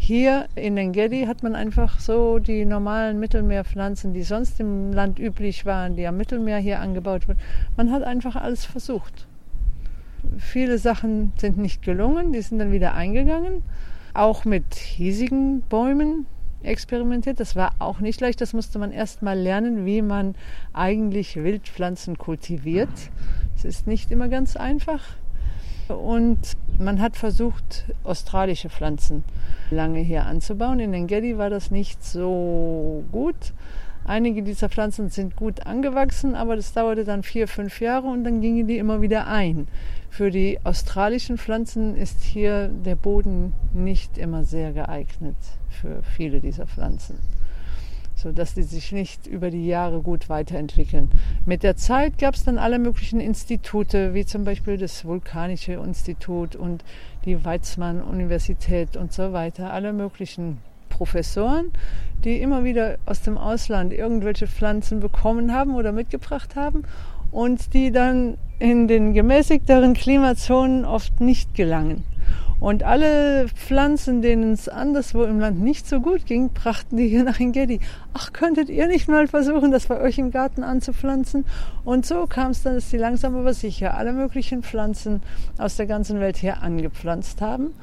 Hier 0.00 0.46
in 0.54 0.78
Engedi 0.78 1.26
hat 1.26 1.42
man 1.42 1.54
einfach 1.54 1.98
so 1.98 2.38
die 2.38 2.64
normalen 2.64 3.18
Mittelmeerpflanzen, 3.18 4.14
die 4.14 4.22
sonst 4.22 4.58
im 4.60 4.92
Land 4.92 5.18
üblich 5.18 5.66
waren, 5.66 5.96
die 5.96 6.06
am 6.06 6.16
Mittelmeer 6.16 6.58
hier 6.58 6.80
angebaut 6.80 7.28
wurden. 7.28 7.40
Man 7.76 7.90
hat 7.90 8.04
einfach 8.04 8.36
alles 8.36 8.64
versucht. 8.64 9.26
Viele 10.38 10.78
Sachen 10.78 11.32
sind 11.36 11.58
nicht 11.58 11.82
gelungen, 11.82 12.32
die 12.32 12.40
sind 12.40 12.58
dann 12.60 12.72
wieder 12.72 12.94
eingegangen. 12.94 13.62
Auch 14.14 14.44
mit 14.44 14.74
hiesigen 14.76 15.62
Bäumen 15.62 16.26
experimentiert. 16.62 17.40
Das 17.40 17.56
war 17.56 17.72
auch 17.80 18.00
nicht 18.00 18.20
leicht. 18.20 18.40
Das 18.40 18.52
musste 18.52 18.78
man 18.78 18.92
erst 18.92 19.22
mal 19.22 19.38
lernen, 19.38 19.84
wie 19.84 20.00
man 20.00 20.36
eigentlich 20.72 21.36
Wildpflanzen 21.36 22.18
kultiviert. 22.18 22.88
Es 23.56 23.64
ist 23.64 23.86
nicht 23.86 24.10
immer 24.10 24.28
ganz 24.28 24.56
einfach. 24.56 25.02
Und 25.94 26.56
man 26.78 27.00
hat 27.00 27.16
versucht, 27.16 27.84
australische 28.04 28.70
Pflanzen 28.70 29.24
lange 29.70 30.00
hier 30.00 30.26
anzubauen. 30.26 30.80
In 30.80 30.94
Engedi 30.94 31.38
war 31.38 31.50
das 31.50 31.70
nicht 31.70 32.04
so 32.04 33.04
gut. 33.12 33.52
Einige 34.04 34.42
dieser 34.42 34.70
Pflanzen 34.70 35.10
sind 35.10 35.36
gut 35.36 35.66
angewachsen, 35.66 36.34
aber 36.34 36.56
das 36.56 36.72
dauerte 36.72 37.04
dann 37.04 37.22
vier, 37.22 37.46
fünf 37.46 37.80
Jahre 37.80 38.06
und 38.06 38.24
dann 38.24 38.40
gingen 38.40 38.66
die 38.66 38.78
immer 38.78 39.02
wieder 39.02 39.26
ein. 39.26 39.68
Für 40.08 40.30
die 40.30 40.58
australischen 40.64 41.36
Pflanzen 41.36 41.94
ist 41.94 42.22
hier 42.22 42.68
der 42.68 42.96
Boden 42.96 43.52
nicht 43.74 44.16
immer 44.16 44.44
sehr 44.44 44.72
geeignet 44.72 45.36
für 45.68 46.02
viele 46.02 46.40
dieser 46.40 46.66
Pflanzen 46.66 47.18
sodass 48.18 48.54
die 48.54 48.64
sich 48.64 48.90
nicht 48.90 49.26
über 49.26 49.50
die 49.50 49.66
Jahre 49.66 50.00
gut 50.00 50.28
weiterentwickeln. 50.28 51.08
Mit 51.46 51.62
der 51.62 51.76
Zeit 51.76 52.18
gab 52.18 52.34
es 52.34 52.44
dann 52.44 52.58
alle 52.58 52.80
möglichen 52.80 53.20
Institute, 53.20 54.12
wie 54.12 54.26
zum 54.26 54.44
Beispiel 54.44 54.76
das 54.76 55.04
Vulkanische 55.04 55.74
Institut 55.74 56.56
und 56.56 56.84
die 57.24 57.44
Weizmann-Universität 57.44 58.96
und 58.96 59.12
so 59.12 59.32
weiter, 59.32 59.72
alle 59.72 59.92
möglichen 59.92 60.58
Professoren, 60.88 61.70
die 62.24 62.40
immer 62.40 62.64
wieder 62.64 62.98
aus 63.06 63.22
dem 63.22 63.38
Ausland 63.38 63.92
irgendwelche 63.92 64.48
Pflanzen 64.48 64.98
bekommen 64.98 65.54
haben 65.54 65.76
oder 65.76 65.92
mitgebracht 65.92 66.56
haben 66.56 66.82
und 67.30 67.72
die 67.72 67.92
dann 67.92 68.36
in 68.58 68.88
den 68.88 69.14
gemäßigteren 69.14 69.94
Klimazonen 69.94 70.84
oft 70.84 71.20
nicht 71.20 71.54
gelangen. 71.54 72.02
Und 72.60 72.82
alle 72.82 73.46
Pflanzen, 73.48 74.20
denen 74.20 74.52
es 74.52 74.68
anderswo 74.68 75.22
im 75.22 75.38
Land 75.38 75.60
nicht 75.60 75.86
so 75.86 76.00
gut 76.00 76.26
ging, 76.26 76.50
brachten 76.50 76.96
die 76.96 77.08
hier 77.08 77.22
nach 77.22 77.38
Engedi. 77.38 77.78
Ach, 78.14 78.32
könntet 78.32 78.68
ihr 78.68 78.88
nicht 78.88 79.08
mal 79.08 79.28
versuchen, 79.28 79.70
das 79.70 79.86
bei 79.86 80.00
euch 80.00 80.18
im 80.18 80.32
Garten 80.32 80.64
anzupflanzen? 80.64 81.44
Und 81.84 82.04
so 82.04 82.26
kam 82.26 82.50
es 82.50 82.64
dann, 82.64 82.74
dass 82.74 82.90
die 82.90 82.96
langsam 82.96 83.36
aber 83.36 83.54
sicher 83.54 83.96
alle 83.96 84.12
möglichen 84.12 84.64
Pflanzen 84.64 85.22
aus 85.56 85.76
der 85.76 85.86
ganzen 85.86 86.18
Welt 86.18 86.36
hier 86.36 86.60
angepflanzt 86.60 87.40
haben. 87.40 87.74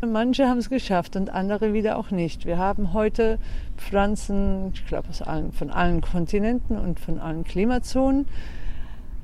Und 0.00 0.12
manche 0.12 0.48
haben 0.48 0.58
es 0.58 0.70
geschafft 0.70 1.14
und 1.14 1.30
andere 1.30 1.74
wieder 1.74 1.96
auch 1.96 2.10
nicht. 2.10 2.46
Wir 2.46 2.58
haben 2.58 2.94
heute 2.94 3.38
Pflanzen, 3.76 4.72
ich 4.74 4.86
glaube, 4.86 5.08
von 5.52 5.70
allen 5.70 6.00
Kontinenten 6.00 6.76
und 6.78 6.98
von 6.98 7.20
allen 7.20 7.44
Klimazonen. 7.44 8.26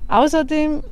Außerdem 0.06 0.82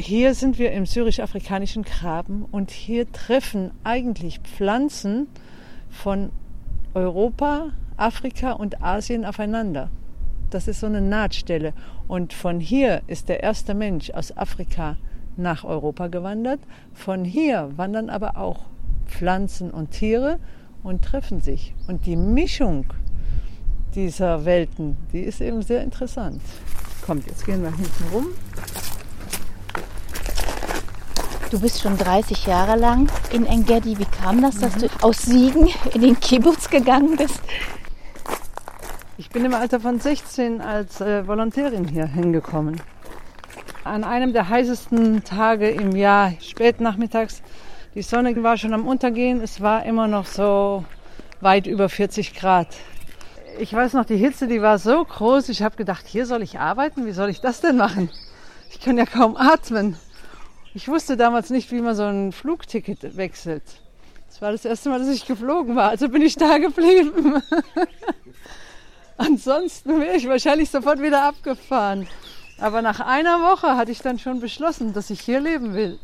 hier 0.00 0.34
sind 0.34 0.58
wir 0.58 0.72
im 0.72 0.86
syrisch-afrikanischen 0.86 1.82
Graben 1.82 2.46
und 2.50 2.70
hier 2.70 3.10
treffen 3.12 3.70
eigentlich 3.84 4.40
Pflanzen 4.40 5.28
von 5.90 6.30
Europa, 6.94 7.70
Afrika 7.96 8.52
und 8.52 8.82
Asien 8.82 9.24
aufeinander. 9.24 9.90
Das 10.48 10.68
ist 10.68 10.80
so 10.80 10.86
eine 10.86 11.00
Nahtstelle. 11.00 11.74
Und 12.08 12.32
von 12.32 12.60
hier 12.60 13.02
ist 13.06 13.28
der 13.28 13.42
erste 13.42 13.74
Mensch 13.74 14.10
aus 14.10 14.36
Afrika 14.36 14.96
nach 15.36 15.64
Europa 15.64 16.08
gewandert. 16.08 16.60
Von 16.92 17.24
hier 17.24 17.70
wandern 17.76 18.10
aber 18.10 18.36
auch 18.36 18.64
Pflanzen 19.06 19.70
und 19.70 19.90
Tiere 19.90 20.38
und 20.82 21.04
treffen 21.04 21.40
sich. 21.40 21.74
Und 21.86 22.06
die 22.06 22.16
Mischung 22.16 22.86
dieser 23.94 24.44
Welten, 24.44 24.96
die 25.12 25.20
ist 25.20 25.40
eben 25.40 25.62
sehr 25.62 25.82
interessant. 25.82 26.40
Kommt, 27.04 27.26
jetzt 27.26 27.44
gehen 27.44 27.62
wir 27.62 27.70
hinten 27.70 28.04
rum. 28.12 28.26
Du 31.50 31.58
bist 31.58 31.82
schon 31.82 31.98
30 31.98 32.46
Jahre 32.46 32.76
lang 32.78 33.10
in 33.32 33.44
Engedi. 33.44 33.98
Wie 33.98 34.04
kam 34.04 34.40
das, 34.40 34.60
dass 34.60 34.76
mhm. 34.76 34.80
du 34.82 34.88
aus 35.00 35.22
Siegen 35.22 35.68
in 35.92 36.00
den 36.00 36.20
Kibbutz 36.20 36.70
gegangen 36.70 37.16
bist? 37.16 37.40
Ich 39.18 39.30
bin 39.30 39.44
im 39.44 39.54
Alter 39.54 39.80
von 39.80 39.98
16 39.98 40.60
als 40.60 41.00
äh, 41.00 41.26
Volontärin 41.26 41.88
hier 41.88 42.06
hingekommen. 42.06 42.80
An 43.82 44.04
einem 44.04 44.32
der 44.32 44.48
heißesten 44.48 45.24
Tage 45.24 45.68
im 45.70 45.96
Jahr, 45.96 46.34
spät 46.40 46.80
nachmittags. 46.80 47.42
Die 47.96 48.02
Sonne 48.02 48.40
war 48.44 48.56
schon 48.56 48.72
am 48.72 48.86
Untergehen. 48.86 49.40
Es 49.40 49.60
war 49.60 49.84
immer 49.84 50.06
noch 50.06 50.26
so 50.26 50.84
weit 51.40 51.66
über 51.66 51.88
40 51.88 52.34
Grad. 52.34 52.68
Ich 53.58 53.74
weiß 53.74 53.94
noch, 53.94 54.04
die 54.04 54.16
Hitze, 54.16 54.46
die 54.46 54.62
war 54.62 54.78
so 54.78 55.04
groß, 55.04 55.48
ich 55.48 55.64
habe 55.64 55.76
gedacht, 55.76 56.06
hier 56.06 56.26
soll 56.26 56.42
ich 56.42 56.60
arbeiten, 56.60 57.06
wie 57.06 57.12
soll 57.12 57.28
ich 57.28 57.40
das 57.40 57.60
denn 57.60 57.76
machen? 57.76 58.08
Ich 58.70 58.78
kann 58.80 58.96
ja 58.96 59.04
kaum 59.04 59.36
atmen. 59.36 59.96
Ich 60.74 60.86
wusste 60.88 61.16
damals 61.16 61.50
nicht, 61.50 61.70
wie 61.72 61.80
man 61.80 61.94
so 61.94 62.04
ein 62.04 62.32
Flugticket 62.32 63.16
wechselt. 63.16 63.62
Das 64.28 64.40
war 64.40 64.52
das 64.52 64.64
erste 64.64 64.88
Mal, 64.88 65.00
dass 65.00 65.08
ich 65.08 65.26
geflogen 65.26 65.74
war, 65.74 65.90
also 65.90 66.08
bin 66.08 66.22
ich 66.22 66.36
da 66.36 66.58
geblieben. 66.58 67.42
Ansonsten 69.16 70.00
wäre 70.00 70.16
ich 70.16 70.28
wahrscheinlich 70.28 70.70
sofort 70.70 71.02
wieder 71.02 71.24
abgefahren. 71.24 72.06
Aber 72.58 72.82
nach 72.82 73.00
einer 73.00 73.40
Woche 73.40 73.76
hatte 73.76 73.90
ich 73.90 74.00
dann 74.00 74.18
schon 74.18 74.40
beschlossen, 74.40 74.92
dass 74.92 75.10
ich 75.10 75.20
hier 75.20 75.40
leben 75.40 75.74
will. 75.74 75.98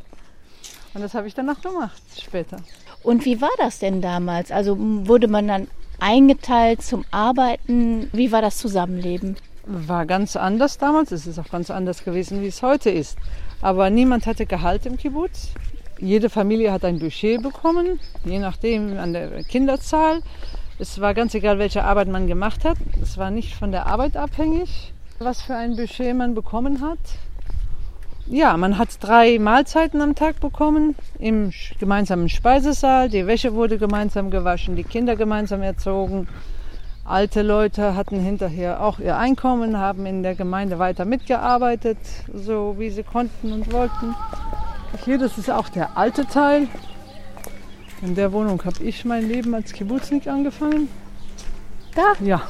Und 0.95 1.03
das 1.03 1.15
habe 1.15 1.29
ich 1.29 1.35
dann 1.35 1.47
noch 1.47 1.61
gemacht 1.61 2.03
später. 2.21 2.57
Und 3.03 3.25
wie 3.25 3.41
war 3.41 3.51
das 3.59 3.79
denn 3.79 4.03
damals? 4.03 4.51
Also 4.51 4.77
wurde 4.79 5.29
man 5.29 5.47
dann 5.47 5.69
eingeteilt 6.01 6.83
zum 6.83 7.05
Arbeiten? 7.11 8.11
Wie 8.13 8.33
war 8.33 8.43
das 8.43 8.59
Zusammenleben? 8.59 9.37
War 9.65 10.07
ganz 10.07 10.37
anders 10.37 10.79
damals. 10.79 11.13
Es 11.13 11.27
ist 11.27 11.39
auch 11.39 11.51
ganz 11.51 11.71
anders 11.71 12.05
gewesen, 12.05 12.43
wie 12.43 12.49
es 12.49 12.63
heute 12.63 12.91
ist. 12.91 13.17
Aber 13.61 13.91
niemand 13.91 14.27
hatte 14.27 14.47
Gehalt 14.47 14.87
im 14.87 14.97
Kibbutz. 14.97 15.53
Jede 15.99 16.29
Familie 16.29 16.73
hat 16.73 16.85
ein 16.85 16.99
Budget 16.99 17.43
bekommen, 17.43 17.99
je 18.25 18.39
nachdem 18.39 18.99
an 18.99 19.15
der 19.15 19.45
Kinderzahl. 19.45 20.21
Es 20.79 21.01
war 21.01 21.15
ganz 21.15 21.35
egal, 21.35 21.59
welche 21.59 21.85
Arbeit 21.85 22.09
man 22.09 22.27
gemacht 22.27 22.65
hat. 22.65 22.77
Es 23.03 23.17
war 23.17 23.31
nicht 23.31 23.55
von 23.55 23.73
der 23.73 23.87
Arbeit 23.87 24.17
abhängig, 24.17 24.93
was 25.19 25.41
für 25.41 25.55
ein 25.55 25.77
Budget 25.77 26.15
man 26.15 26.35
bekommen 26.35 26.83
hat. 26.83 26.99
Ja, 28.27 28.57
man 28.57 28.77
hat 28.77 28.89
drei 29.01 29.39
Mahlzeiten 29.39 30.03
am 30.03 30.15
Tag 30.15 30.41
bekommen 30.41 30.97
im 31.19 31.53
gemeinsamen 31.79 32.29
Speisesaal. 32.29 33.09
Die 33.09 33.27
Wäsche 33.27 33.55
wurde 33.55 33.79
gemeinsam 33.79 34.31
gewaschen, 34.31 34.77
die 34.77 34.85
Kinder 34.85 35.17
gemeinsam 35.17 35.63
erzogen. 35.63 36.27
Alte 37.09 37.43
Leute 37.43 37.95
hatten 37.95 38.19
hinterher 38.19 38.83
auch 38.83 38.99
ihr 38.99 39.17
Einkommen, 39.17 39.79
haben 39.79 40.07
in 40.07 40.25
der 40.25 40.35
Gemeinde 40.35 40.81
weiter 40.81 41.05
mitgearbeitet, 41.05 41.99
so 42.35 42.75
wie 42.79 42.91
sie 42.91 43.05
konnten 43.05 43.53
und 43.53 43.73
wollten. 43.73 44.17
Hier, 45.05 45.17
das 45.17 45.39
ist 45.39 45.49
auch 45.49 45.69
der 45.69 45.97
alte 45.97 46.27
Teil. 46.27 46.67
In 48.03 48.17
der 48.17 48.33
Wohnung 48.33 48.61
habe 48.65 48.83
ich 48.83 49.05
mein 49.05 49.29
Leben 49.29 49.55
als 49.55 49.73
Kibbutznik 49.73 50.27
angefangen. 50.27 50.89
Da? 51.95 52.15
Ja. 52.25 52.43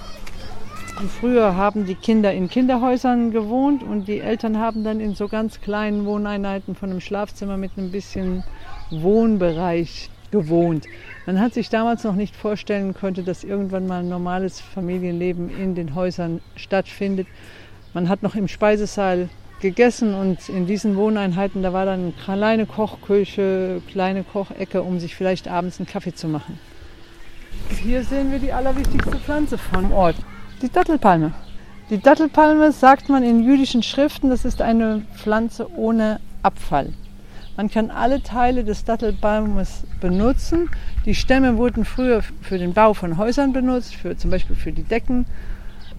Und 0.99 1.11
früher 1.11 1.55
haben 1.55 1.85
die 1.85 1.95
Kinder 1.95 2.33
in 2.33 2.49
Kinderhäusern 2.49 3.33
gewohnt 3.33 3.83
und 3.83 4.09
die 4.09 4.21
Eltern 4.21 4.59
haben 4.59 4.85
dann 4.85 5.01
in 5.01 5.15
so 5.15 5.29
ganz 5.29 5.61
kleinen 5.61 6.07
Wohneinheiten 6.07 6.75
von 6.75 6.89
einem 6.89 7.03
Schlafzimmer 7.03 7.59
mit 7.59 7.77
ein 7.77 7.91
bisschen 7.91 8.43
Wohnbereich 8.91 10.09
gewohnt. 10.31 10.87
Man 11.27 11.41
hat 11.41 11.55
sich 11.55 11.69
damals 11.69 12.05
noch 12.05 12.15
nicht 12.15 12.37
vorstellen 12.37 12.95
können, 12.95 13.25
dass 13.25 13.45
irgendwann 13.45 13.87
mal 13.87 14.01
ein 14.01 14.09
normales 14.09 14.61
Familienleben 14.61 15.51
in 15.51 15.75
den 15.75 15.95
Häusern 15.95 16.41
stattfindet. 16.55 17.27
Man 17.95 18.09
hat 18.09 18.23
noch 18.23 18.35
im 18.35 18.49
Speisesaal 18.49 19.29
gegessen 19.61 20.15
und 20.15 20.49
in 20.49 20.67
diesen 20.67 20.97
Wohneinheiten, 20.97 21.63
da 21.63 21.73
war 21.73 21.87
dann 21.87 22.01
eine 22.01 22.13
kleine 22.13 22.67
Kochküche, 22.67 23.81
kleine 23.91 24.23
Kochecke, 24.23 24.83
um 24.83 25.01
sich 25.01 25.17
vielleicht 25.17 25.49
abends 25.49 25.79
einen 25.79 25.87
Kaffee 25.87 26.15
zu 26.15 26.29
machen. 26.29 26.59
Hier 27.83 28.05
sehen 28.05 28.31
wir 28.31 28.39
die 28.39 28.53
allerwichtigste 28.53 29.17
Pflanze 29.17 29.59
vom 29.59 29.93
Ort. 29.93 30.17
Die 30.63 30.71
Dattelpalme. 30.71 31.33
Die 31.91 31.99
Dattelpalme 31.99 32.73
sagt 32.73 33.09
man 33.09 33.23
in 33.23 33.45
jüdischen 33.45 33.83
Schriften, 33.83 34.29
das 34.31 34.45
ist 34.45 34.61
eine 34.61 35.03
Pflanze 35.17 35.71
ohne 35.77 36.21
Abfall. 36.43 36.93
Man 37.57 37.71
kann 37.71 37.91
alle 37.91 38.23
Teile 38.23 38.65
des 38.65 38.85
Dattelbaumes 38.85 39.85
benutzen. 40.01 40.69
Die 41.07 41.15
Stämme 41.15 41.57
wurden 41.57 41.87
früher 41.87 42.23
für 42.43 42.59
den 42.59 42.75
Bau 42.75 42.93
von 42.93 43.17
Häusern 43.17 43.55
benutzt, 43.55 43.95
für, 43.95 44.15
zum 44.17 44.31
Beispiel 44.31 44.57
für 44.57 44.73
die 44.73 44.83
Decken. 44.83 45.25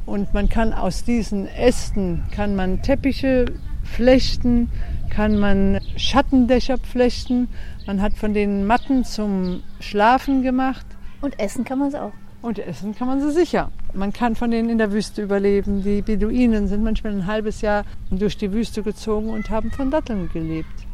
Und 0.06 0.34
man 0.36 0.50
kann 0.50 0.72
aus 0.72 1.04
diesen 1.04 1.48
Ästen 1.48 2.24
kann 2.32 2.56
man 2.56 2.82
Teppiche 2.84 3.46
flechten, 3.84 4.70
kann 5.10 5.40
man 5.40 5.80
Schattendächer 5.96 6.78
flechten. 6.78 7.48
Man 7.88 8.02
hat 8.02 8.14
von 8.14 8.36
den 8.36 8.66
Matten 8.66 9.04
zum 9.04 9.64
Schlafen 9.80 10.44
gemacht. 10.44 10.86
Und 11.22 11.40
essen 11.40 11.66
kann 11.66 11.80
man 11.80 11.88
es 11.88 11.96
auch. 11.96 12.14
Und 12.44 12.60
essen 12.60 12.96
kann 12.96 13.08
man 13.08 13.20
sie 13.20 13.32
sicher. 13.32 13.72
Man 13.94 14.14
kann 14.14 14.36
von 14.36 14.52
denen 14.52 14.70
in 14.70 14.78
der 14.78 14.92
Wüste 14.92 15.24
überleben. 15.24 15.84
Die 15.84 16.04
Beduinen 16.04 16.68
sind 16.68 16.84
manchmal 16.84 17.14
ein 17.14 17.26
halbes 17.26 17.62
Jahr 17.62 17.84
durch 18.12 18.38
die 18.38 18.54
Wüste 18.54 18.84
gezogen 18.84 19.30
und 19.30 19.50
haben 19.50 19.72
von 19.72 19.90
Datteln 19.90 20.30
gelebt. 20.32 20.87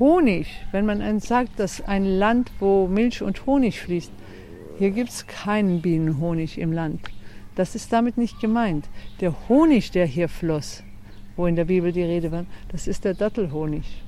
Honig, 0.00 0.46
wenn 0.72 0.86
man 0.86 1.02
eins 1.02 1.28
sagt, 1.28 1.60
dass 1.60 1.82
ein 1.82 2.06
Land, 2.06 2.50
wo 2.58 2.88
Milch 2.88 3.20
und 3.20 3.44
Honig 3.44 3.80
fließt, 3.80 4.10
hier 4.78 4.90
gibt 4.92 5.10
es 5.10 5.26
keinen 5.26 5.82
Bienenhonig 5.82 6.58
im 6.58 6.72
Land. 6.72 7.02
Das 7.54 7.74
ist 7.74 7.92
damit 7.92 8.16
nicht 8.16 8.40
gemeint. 8.40 8.88
Der 9.20 9.34
Honig, 9.50 9.90
der 9.90 10.06
hier 10.06 10.30
floss, 10.30 10.82
wo 11.36 11.46
in 11.46 11.54
der 11.54 11.66
Bibel 11.66 11.92
die 11.92 12.02
Rede 12.02 12.32
war, 12.32 12.46
das 12.72 12.88
ist 12.88 13.04
der 13.04 13.12
Dattelhonig. 13.12 14.02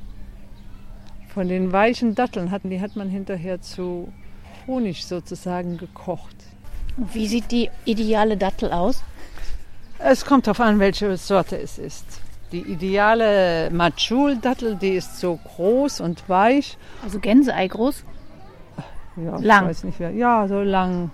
Von 1.29 1.49
den 1.49 1.73
weichen 1.73 2.15
Datteln 2.15 2.51
hat, 2.51 2.63
die 2.65 2.81
hat 2.81 2.97
man 2.97 3.11
hinterher 3.11 3.61
zu 3.61 4.11
Honig 4.67 5.05
sozusagen 5.05 5.77
gekocht. 5.77 6.37
Und 6.97 7.15
wie 7.15 7.27
sieht 7.27 7.51
die 7.51 7.69
ideale 7.85 8.39
Dattel 8.39 8.73
aus? 8.73 9.03
Es 9.99 10.25
kommt 10.25 10.47
darauf 10.47 10.61
an, 10.61 10.79
welche 10.79 11.15
Sorte 11.19 11.59
es 11.59 11.77
ist. 11.77 12.23
Die 12.53 12.61
ideale 12.61 13.71
Matschul-Dattel, 13.71 14.77
die 14.77 14.91
ist 14.91 15.19
so 15.19 15.37
groß 15.57 16.01
und 16.01 16.29
weich. 16.29 16.77
Also 17.03 17.19
Gänseei 17.19 17.67
groß? 17.67 18.05
Ja, 19.17 19.39
Lang. 19.39 19.65
Ich 19.65 19.71
weiß 19.71 19.85
nicht, 19.85 19.99
wer. 20.01 20.11
Ja, 20.11 20.47
so 20.49 20.61
lang. 20.61 21.11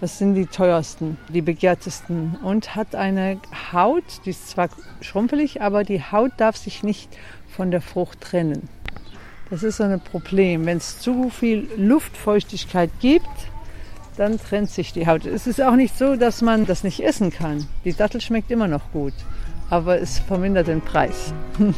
Das 0.00 0.18
sind 0.18 0.34
die 0.34 0.46
teuersten, 0.46 1.18
die 1.28 1.42
begehrtesten. 1.42 2.36
Und 2.42 2.74
hat 2.74 2.94
eine 2.94 3.40
Haut, 3.72 4.04
die 4.24 4.30
ist 4.30 4.48
zwar 4.48 4.68
schrumpelig, 5.00 5.60
aber 5.60 5.84
die 5.84 6.02
Haut 6.02 6.32
darf 6.38 6.56
sich 6.56 6.82
nicht 6.82 7.10
von 7.48 7.70
der 7.70 7.82
Frucht 7.82 8.20
trennen. 8.20 8.68
Das 9.50 9.62
ist 9.62 9.78
so 9.78 9.84
ein 9.84 10.00
Problem. 10.00 10.66
Wenn 10.66 10.78
es 10.78 11.00
zu 11.00 11.30
viel 11.30 11.68
Luftfeuchtigkeit 11.76 12.90
gibt, 13.00 13.28
dann 14.16 14.38
trennt 14.38 14.70
sich 14.70 14.92
die 14.92 15.06
Haut. 15.06 15.26
Es 15.26 15.46
ist 15.46 15.60
auch 15.62 15.76
nicht 15.76 15.96
so, 15.96 16.16
dass 16.16 16.42
man 16.42 16.66
das 16.66 16.84
nicht 16.84 17.00
essen 17.00 17.30
kann. 17.30 17.66
Die 17.84 17.92
Dattel 17.92 18.20
schmeckt 18.20 18.50
immer 18.50 18.68
noch 18.68 18.92
gut, 18.92 19.14
aber 19.70 20.00
es 20.00 20.18
vermindert 20.18 20.68
den 20.68 20.80
Preis. 20.80 21.32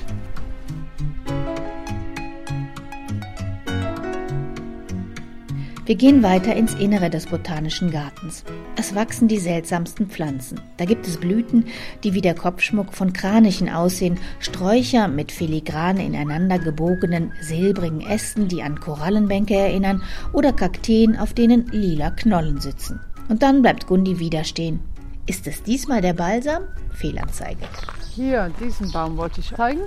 Wir 5.90 5.96
gehen 5.96 6.22
weiter 6.22 6.54
ins 6.54 6.74
Innere 6.74 7.10
des 7.10 7.26
Botanischen 7.26 7.90
Gartens. 7.90 8.44
Es 8.76 8.94
wachsen 8.94 9.26
die 9.26 9.40
seltsamsten 9.40 10.06
Pflanzen. 10.06 10.60
Da 10.76 10.84
gibt 10.84 11.08
es 11.08 11.16
Blüten, 11.16 11.64
die 12.04 12.14
wie 12.14 12.20
der 12.20 12.36
Kopfschmuck 12.36 12.94
von 12.94 13.12
Kranichen 13.12 13.68
aussehen, 13.68 14.16
Sträucher 14.38 15.08
mit 15.08 15.32
filigran 15.32 15.96
ineinander 15.96 16.60
gebogenen, 16.60 17.32
silbrigen 17.40 18.02
Ästen, 18.02 18.46
die 18.46 18.62
an 18.62 18.78
Korallenbänke 18.78 19.56
erinnern, 19.56 20.04
oder 20.32 20.52
Kakteen, 20.52 21.18
auf 21.18 21.34
denen 21.34 21.66
lila 21.72 22.12
Knollen 22.12 22.60
sitzen. 22.60 23.00
Und 23.28 23.42
dann 23.42 23.60
bleibt 23.60 23.88
Gundi 23.88 24.20
wieder 24.20 24.44
stehen. 24.44 24.78
Ist 25.26 25.46
es 25.46 25.62
diesmal 25.62 26.00
der 26.00 26.14
Balsam? 26.14 26.64
Fehlanzeige. 26.92 27.66
Hier, 28.14 28.50
diesen 28.60 28.90
Baum 28.92 29.16
wollte 29.16 29.40
ich 29.40 29.54
zeigen. 29.54 29.82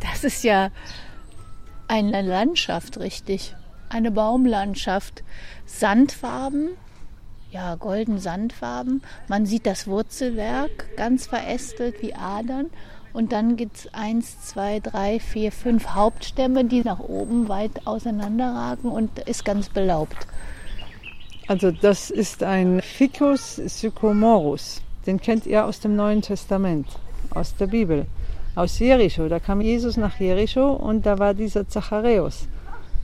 Das 0.00 0.24
ist 0.24 0.44
ja 0.44 0.70
eine 1.88 2.22
Landschaft, 2.22 2.98
richtig. 2.98 3.54
Eine 3.88 4.10
Baumlandschaft. 4.10 5.24
Sandfarben, 5.66 6.70
ja, 7.50 7.74
golden 7.74 8.18
Sandfarben. 8.18 9.02
Man 9.28 9.46
sieht 9.46 9.66
das 9.66 9.86
Wurzelwerk 9.86 10.96
ganz 10.96 11.26
verästelt 11.26 12.00
wie 12.00 12.14
Adern. 12.14 12.70
Und 13.12 13.32
dann 13.32 13.56
gibt 13.56 13.76
es 13.76 13.94
eins, 13.94 14.40
zwei, 14.42 14.78
drei, 14.78 15.18
vier, 15.18 15.50
fünf 15.50 15.88
Hauptstämme, 15.88 16.64
die 16.64 16.82
nach 16.82 17.00
oben 17.00 17.48
weit 17.48 17.86
auseinanderragen 17.86 18.90
und 18.90 19.18
ist 19.20 19.44
ganz 19.44 19.68
belaubt. 19.68 20.28
Also 21.50 21.72
das 21.72 22.10
ist 22.10 22.44
ein 22.44 22.80
Ficus 22.80 23.56
sycomorus. 23.56 24.82
Den 25.04 25.20
kennt 25.20 25.46
ihr 25.46 25.64
aus 25.64 25.80
dem 25.80 25.96
Neuen 25.96 26.22
Testament, 26.22 26.86
aus 27.30 27.56
der 27.56 27.66
Bibel, 27.66 28.06
aus 28.54 28.78
Jericho. 28.78 29.28
Da 29.28 29.40
kam 29.40 29.60
Jesus 29.60 29.96
nach 29.96 30.20
Jericho 30.20 30.70
und 30.74 31.06
da 31.06 31.18
war 31.18 31.34
dieser 31.34 31.68
Zacharias, 31.68 32.46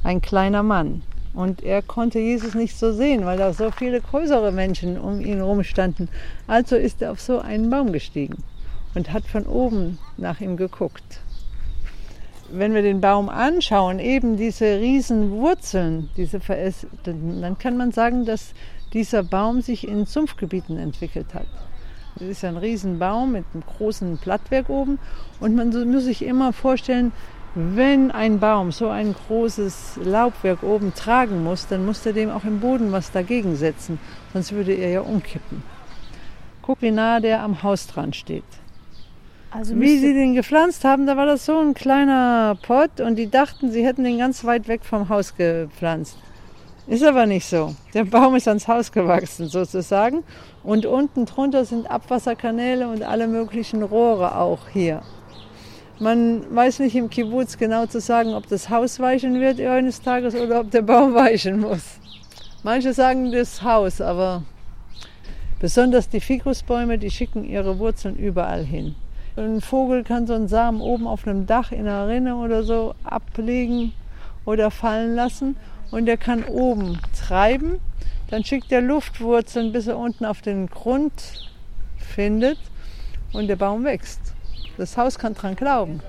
ein 0.05 0.23
kleiner 0.23 0.63
Mann. 0.63 1.03
Und 1.35 1.65
er 1.65 1.83
konnte 1.83 2.21
Jesus 2.21 2.55
nicht 2.55 2.79
so 2.79 2.93
sehen, 2.93 3.27
weil 3.27 3.37
da 3.37 3.53
so 3.53 3.73
viele 3.73 4.01
größere 4.01 4.53
Menschen 4.53 4.97
um 4.97 5.21
ihn 5.21 5.41
rumstanden. 5.41 6.09
Also 6.47 6.77
ist 6.77 7.03
er 7.03 7.11
auf 7.11 7.21
so 7.21 7.41
einen 7.41 7.69
Baum 7.69 7.93
gestiegen 7.93 8.45
und 8.95 9.13
hat 9.13 9.27
von 9.27 9.45
oben 9.47 9.99
nach 10.19 10.41
ihm 10.41 10.57
geguckt. 10.57 11.19
Wenn 12.51 12.75
wir 12.75 12.83
den 12.83 13.01
Baum 13.01 13.29
anschauen, 13.29 13.99
eben 13.99 14.37
diese 14.37 14.79
riesen 14.79 15.31
Wurzeln, 15.33 16.11
diese 16.17 16.41
verästelten, 16.41 17.43
dann 17.43 17.59
kann 17.59 17.77
man 17.77 17.93
sagen, 17.93 18.25
dass 18.25 18.53
dieser 18.93 19.23
Baum 19.23 19.63
sich 19.63 19.87
in 19.87 20.07
Sumpfgebieten 20.07 20.79
entwickelt 20.79 21.35
hat. 21.35 21.49
Das 22.15 22.29
ist 22.29 22.45
ein 22.45 22.57
Riesenbaum 22.57 23.33
mit 23.33 23.45
einem 23.53 23.65
großen 23.65 24.17
Blattwerk 24.19 24.71
oben 24.71 24.99
und 25.41 25.55
man 25.55 25.71
muss 25.91 26.05
sich 26.05 26.25
immer 26.25 26.53
vorstellen, 26.53 27.13
Wenn 27.59 28.11
ein 28.11 28.39
Baum 28.39 28.71
so 28.71 28.91
ein 28.91 29.15
großes 29.15 30.01
Laubwerk 30.05 30.63
oben 30.63 30.93
tragen 30.93 31.43
muss, 31.43 31.67
dann 31.67 31.87
muss 31.87 32.05
er 32.05 32.13
dem 32.13 32.29
auch 32.29 32.45
im 32.45 32.61
Boden 32.61 32.93
was 32.93 33.13
dagegen 33.13 33.57
setzen, 33.57 33.99
sonst 34.35 34.53
würde 34.53 34.75
er 34.75 34.91
ja 34.91 35.01
umkippen. 35.01 35.63
Guck, 36.61 36.83
wie 36.83 36.91
nah 36.91 37.19
der 37.19 37.43
am 37.43 37.63
Haus 37.63 37.87
dran 37.87 38.13
steht. 38.13 38.45
Also 39.51 39.79
Wie 39.81 39.99
sie 39.99 40.13
den 40.13 40.35
gepflanzt 40.35 40.85
haben, 40.85 41.07
da 41.07 41.17
war 41.17 41.27
das 41.27 41.47
so 41.47 41.59
ein 41.59 41.75
kleiner 41.75 42.59
Pott 42.63 43.01
und 43.01 43.17
die 43.17 43.31
dachten, 43.31 43.71
sie 43.71 43.85
hätten 43.85 44.05
den 44.05 44.19
ganz 44.19 44.45
weit 44.45 44.69
weg 44.69 44.85
vom 44.85 45.09
Haus 45.09 45.35
gepflanzt. 45.37 46.19
Ist 46.89 47.03
aber 47.03 47.27
nicht 47.27 47.47
so. 47.47 47.75
Der 47.95 48.05
Baum 48.05 48.37
ist 48.37 48.47
ans 48.47 48.69
Haus 48.69 48.93
gewachsen 48.93 49.49
sozusagen 49.49 50.23
und 50.63 50.87
unten 50.87 51.27
drunter 51.27 51.65
sind 51.65 51.91
Abwasserkanäle 51.91 52.89
und 52.89 53.03
alle 53.03 53.27
möglichen 53.27 53.83
Rohre 53.83 54.37
auch 54.37 54.69
hier. 54.73 55.03
Man 55.99 56.55
weiß 56.55 56.81
nicht 56.81 56.95
im 56.95 57.09
Kibbutz 57.09 57.57
genau 57.57 57.87
zu 57.87 58.01
sagen, 58.01 58.35
ob 58.35 58.49
das 58.49 58.69
Haus 58.69 59.01
weichen 59.01 59.41
wird 59.41 59.61
eines 59.61 60.03
Tages 60.03 60.35
oder 60.35 60.61
ob 60.61 60.71
der 60.71 60.83
Baum 60.83 61.15
weichen 61.15 61.61
muss. 61.61 61.99
Manche 62.63 62.93
sagen 62.93 63.33
das 63.33 63.63
Haus, 63.63 64.01
aber 64.01 64.43
besonders 65.59 66.09
die 66.09 66.21
Fikusbäume, 66.21 66.99
die 66.99 67.11
schicken 67.11 67.45
ihre 67.45 67.79
Wurzeln 67.79 68.17
überall 68.17 68.65
hin. 68.65 68.95
Ein 69.37 69.61
Vogel 69.61 70.03
kann 70.03 70.27
so 70.27 70.33
einen 70.33 70.49
Samen 70.49 70.81
oben 70.81 71.07
auf 71.07 71.27
einem 71.27 71.45
Dach 71.47 71.71
in 71.71 71.81
einer 71.81 72.09
Rinne 72.09 72.37
oder 72.37 72.63
so 72.63 72.95
ablegen 73.05 73.93
oder 74.47 74.71
fallen 74.71 75.15
lassen 75.15 75.57
und 75.91 76.07
der 76.07 76.17
kann 76.17 76.43
oben 76.45 76.99
treiben. 77.15 77.79
Dann 78.31 78.45
schickt 78.45 78.73
er 78.73 78.81
Luftwurzeln, 78.81 79.73
bis 79.73 79.89
er 79.89 79.99
unten 79.99 80.25
auf 80.25 80.41
den 80.41 80.69
Grund 80.69 81.51
findet 81.99 82.59
und 83.35 83.49
der 83.49 83.57
Baum 83.57 83.85
wächst. 83.85 84.21
Das 84.79 84.97
Haus 84.97 85.19
kann 85.19 85.35
dran 85.35 85.55
glauben, 85.55 86.01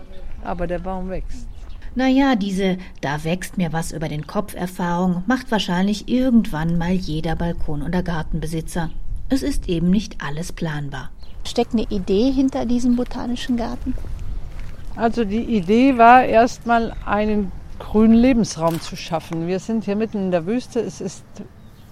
aber 0.44 0.66
der 0.66 0.80
Baum 0.80 1.10
wächst. 1.10 1.48
Naja, 1.96 2.36
diese 2.36 2.78
Da 3.02 3.26
wächst 3.26 3.58
mir 3.58 3.74
was 3.74 3.92
über 3.92 4.08
den 4.08 4.26
Kopf 4.26 4.54
Erfahrung 4.54 5.24
macht 5.28 5.52
wahrscheinlich 5.52 6.08
irgendwann 6.08 6.78
mal 6.78 6.94
jeder 6.94 7.36
Balkon- 7.36 7.84
oder 7.84 8.04
Gartenbesitzer. 8.04 8.90
Es 9.30 9.44
ist 9.44 9.68
eben 9.68 9.90
nicht 9.90 10.24
alles 10.24 10.54
planbar. 10.54 11.10
Steckt 11.48 11.72
eine 11.72 11.84
Idee 11.84 12.30
hinter 12.30 12.66
diesem 12.66 12.98
botanischen 12.98 13.56
Garten? 13.56 13.94
Also 14.98 15.24
die 15.24 15.44
Idee 15.44 15.98
war 15.98 16.26
erstmal 16.26 16.94
einen 17.06 17.54
grünen 17.80 18.16
Lebensraum 18.16 18.82
zu 18.82 18.98
schaffen. 18.98 19.48
Wir 19.48 19.60
sind 19.60 19.86
hier 19.86 19.96
mitten 19.96 20.18
in 20.18 20.32
der 20.32 20.46
Wüste. 20.46 20.82
Es 20.82 21.00
ist 21.00 21.24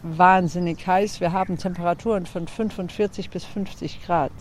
wahnsinnig 0.03 0.85
heiß. 0.85 1.21
Wir 1.21 1.31
haben 1.31 1.57
Temperaturen 1.57 2.25
von 2.25 2.49
45 2.49 3.29
bis 3.29 3.45
50 3.45 4.05
Grad. 4.05 4.33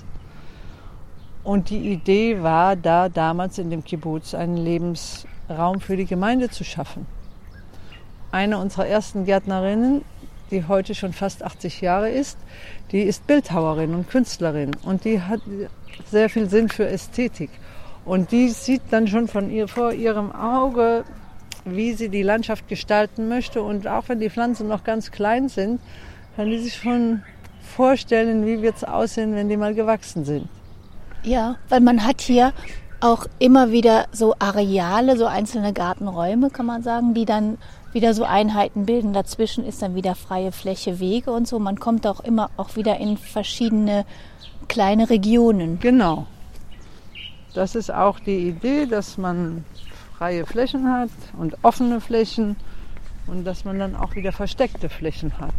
Und 1.45 1.71
die 1.71 1.93
Idee 1.93 2.43
war 2.43 2.75
da 2.75 3.09
damals 3.09 3.59
in 3.59 3.71
dem 3.71 3.85
Kibbutz 3.85 4.35
einen 4.35 4.57
Lebensraum 4.57 5.81
für 5.81 5.97
die 5.97 6.07
Gemeinde 6.07 6.51
zu 6.51 6.65
schaffen. 6.65 7.07
Eine 8.33 8.59
unserer 8.59 8.89
ersten 8.89 9.27
Gärtnerinnen, 9.27 10.03
die 10.51 10.67
heute 10.67 10.95
schon 10.95 11.13
fast 11.13 11.43
80 11.43 11.81
Jahre 11.81 12.11
ist, 12.11 12.39
die 12.93 13.03
ist 13.03 13.27
Bildhauerin 13.27 13.95
und 13.95 14.09
Künstlerin 14.09 14.73
und 14.85 15.05
die 15.05 15.21
hat 15.21 15.41
sehr 16.11 16.29
viel 16.29 16.49
Sinn 16.49 16.69
für 16.69 16.87
Ästhetik. 16.87 17.51
Und 18.05 18.33
die 18.33 18.49
sieht 18.49 18.83
dann 18.91 19.09
schon 19.09 19.29
von 19.29 19.51
ihr 19.51 19.67
vor 19.67 19.93
ihrem 19.93 20.33
Auge, 20.33 21.05
wie 21.65 21.95
sie 21.95 22.11
die 22.11 22.23
Landschaft 22.23 22.69
gestalten 22.69 23.29
möchte. 23.29 23.63
Und 23.63 23.87
auch 23.87 24.09
wenn 24.09 24.21
die 24.21 24.29
Pflanzen 24.29 24.69
noch 24.69 24.85
ganz 24.85 25.11
klein 25.11 25.49
sind, 25.49 25.81
kann 26.37 26.51
die 26.51 26.59
sich 26.59 26.75
schon 26.75 27.23
vorstellen, 27.63 28.47
wie 28.47 28.61
wird 28.61 28.77
es 28.77 28.85
aussehen, 28.85 29.35
wenn 29.35 29.49
die 29.49 29.57
mal 29.57 29.75
gewachsen 29.75 30.25
sind. 30.25 30.49
Ja, 31.23 31.57
weil 31.71 31.81
man 31.81 32.05
hat 32.05 32.21
hier 32.21 32.53
auch 33.05 33.27
immer 33.39 33.71
wieder 33.71 34.07
so 34.13 34.35
Areale, 34.39 35.19
so 35.19 35.27
einzelne 35.27 35.75
Gartenräume, 35.75 36.49
kann 36.49 36.65
man 36.65 36.83
sagen, 36.83 37.13
die 37.13 37.27
dann 37.27 37.59
wieder 37.93 38.15
so 38.15 38.25
Einheiten 38.25 38.87
bilden. 38.87 39.13
Dazwischen 39.13 39.65
ist 39.67 39.83
dann 39.83 39.95
wieder 39.95 40.15
freie 40.15 40.53
Fläche, 40.53 41.01
Wege 41.01 41.31
und 41.31 41.47
so. 41.47 41.59
Man 41.59 41.79
kommt 41.79 42.07
auch 42.07 42.21
immer 42.21 42.51
auch 42.57 42.77
wieder 42.77 42.97
in 42.97 43.19
verschiedene 43.19 44.07
kleine 44.69 45.11
Regionen. 45.11 45.79
Genau. 45.81 46.27
Das 47.53 47.75
ist 47.75 47.93
auch 47.93 48.19
die 48.21 48.49
Idee, 48.49 48.87
dass 48.87 49.19
man 49.19 49.67
freie 50.17 50.47
Flächen 50.47 50.91
hat 50.91 51.11
und 51.39 51.59
offene 51.63 52.01
Flächen 52.01 52.57
und 53.27 53.45
dass 53.45 53.67
man 53.67 53.79
dann 53.79 53.97
auch 53.97 54.15
wieder 54.15 54.33
versteckte 54.33 54.89
Flächen 54.89 55.39
hat. 55.39 55.55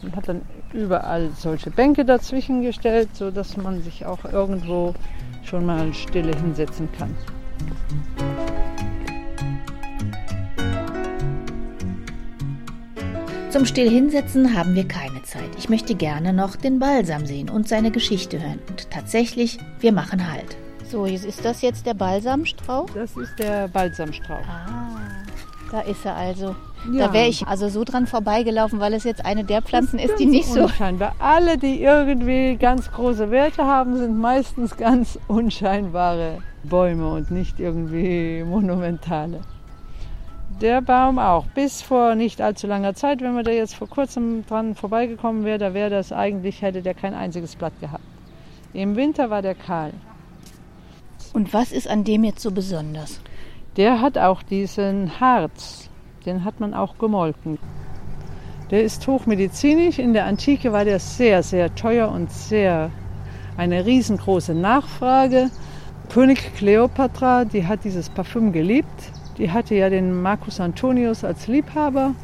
Man 0.00 0.14
hat 0.14 0.28
dann 0.28 0.42
überall 0.72 1.30
solche 1.36 1.70
Bänke 1.70 2.04
dazwischen 2.04 2.62
gestellt, 2.62 3.08
sodass 3.14 3.56
man 3.56 3.82
sich 3.82 4.06
auch 4.06 4.24
irgendwo 4.24 4.94
schon 5.46 5.64
mal 5.64 5.92
stille 5.94 6.34
hinsetzen 6.36 6.88
kann. 6.98 7.14
Zum 13.50 13.64
Stillhinsetzen 13.64 14.54
haben 14.54 14.74
wir 14.74 14.86
keine 14.86 15.22
Zeit. 15.22 15.48
Ich 15.56 15.70
möchte 15.70 15.94
gerne 15.94 16.34
noch 16.34 16.56
den 16.56 16.78
Balsam 16.78 17.24
sehen 17.24 17.48
und 17.48 17.66
seine 17.68 17.90
Geschichte 17.90 18.38
hören. 18.42 18.58
Und 18.68 18.90
tatsächlich, 18.90 19.58
wir 19.80 19.92
machen 19.92 20.30
Halt. 20.30 20.58
So, 20.84 21.06
ist 21.06 21.42
das 21.42 21.62
jetzt 21.62 21.86
der 21.86 21.94
Balsamstrauch? 21.94 22.90
Das 22.94 23.16
ist 23.16 23.38
der 23.38 23.66
Balsamstrauch. 23.68 24.46
Ah, 24.46 25.05
da 25.76 25.82
ist 25.82 26.06
er 26.06 26.16
also. 26.16 26.54
Ja. 26.90 27.08
Da 27.08 27.12
wäre 27.12 27.26
ich 27.26 27.46
also 27.46 27.68
so 27.68 27.84
dran 27.84 28.06
vorbeigelaufen, 28.06 28.80
weil 28.80 28.94
es 28.94 29.04
jetzt 29.04 29.24
eine 29.24 29.44
der 29.44 29.60
Pflanzen 29.60 29.98
ist, 29.98 30.18
die 30.18 30.24
Ganz 30.24 30.36
nicht 30.36 30.46
so. 30.46 30.62
Unscheinbar. 30.62 31.14
Alle, 31.18 31.58
die 31.58 31.82
irgendwie 31.82 32.56
ganz 32.56 32.90
große 32.90 33.30
Werte 33.30 33.64
haben, 33.64 33.96
sind 33.98 34.18
meistens 34.18 34.76
ganz 34.76 35.18
unscheinbare 35.28 36.38
Bäume 36.64 37.10
und 37.10 37.30
nicht 37.30 37.60
irgendwie 37.60 38.42
monumentale. 38.44 39.40
Der 40.62 40.80
Baum 40.80 41.18
auch. 41.18 41.44
Bis 41.48 41.82
vor 41.82 42.14
nicht 42.14 42.40
allzu 42.40 42.66
langer 42.66 42.94
Zeit, 42.94 43.20
wenn 43.20 43.34
man 43.34 43.44
da 43.44 43.50
jetzt 43.50 43.74
vor 43.74 43.88
kurzem 43.88 44.46
dran 44.46 44.74
vorbeigekommen 44.74 45.44
wäre, 45.44 45.58
da 45.58 45.74
wäre 45.74 45.90
das 45.90 46.10
eigentlich, 46.10 46.62
hätte 46.62 46.80
der 46.80 46.94
kein 46.94 47.12
einziges 47.12 47.54
Blatt 47.56 47.78
gehabt. 47.80 48.04
Im 48.72 48.96
Winter 48.96 49.28
war 49.28 49.42
der 49.42 49.54
kahl. 49.54 49.92
Und 51.34 51.52
was 51.52 51.70
ist 51.70 51.86
an 51.86 52.04
dem 52.04 52.24
jetzt 52.24 52.40
so 52.40 52.50
besonders? 52.50 53.20
Der 53.76 54.00
hat 54.00 54.16
auch 54.16 54.42
diesen 54.42 55.20
Harz, 55.20 55.90
den 56.24 56.44
hat 56.44 56.60
man 56.60 56.72
auch 56.72 56.96
gemolken. 56.96 57.58
Der 58.70 58.82
ist 58.82 59.06
hochmedizinisch. 59.06 59.98
In 59.98 60.14
der 60.14 60.24
Antike 60.24 60.72
war 60.72 60.84
der 60.84 60.98
sehr, 60.98 61.42
sehr 61.42 61.74
teuer 61.74 62.10
und 62.10 62.32
sehr 62.32 62.90
eine 63.58 63.84
riesengroße 63.84 64.54
Nachfrage. 64.54 65.50
König 66.08 66.54
Kleopatra, 66.56 67.44
die 67.44 67.66
hat 67.66 67.84
dieses 67.84 68.08
Parfüm 68.08 68.52
geliebt. 68.52 69.12
Die 69.36 69.50
hatte 69.50 69.74
ja 69.74 69.90
den 69.90 70.22
Marcus 70.22 70.58
Antonius 70.58 71.22
als 71.22 71.46
Liebhaber 71.46 72.14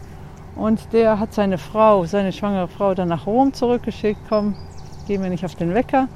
und 0.56 0.80
der 0.94 1.18
hat 1.18 1.34
seine 1.34 1.58
Frau, 1.58 2.06
seine 2.06 2.32
schwangere 2.32 2.68
Frau, 2.68 2.94
dann 2.94 3.08
nach 3.08 3.26
Rom 3.26 3.52
zurückgeschickt. 3.52 4.20
Komm, 4.28 4.54
gehen 5.06 5.22
wir 5.22 5.28
nicht 5.28 5.44
auf 5.44 5.54
den 5.54 5.74
Wecker. 5.74 6.08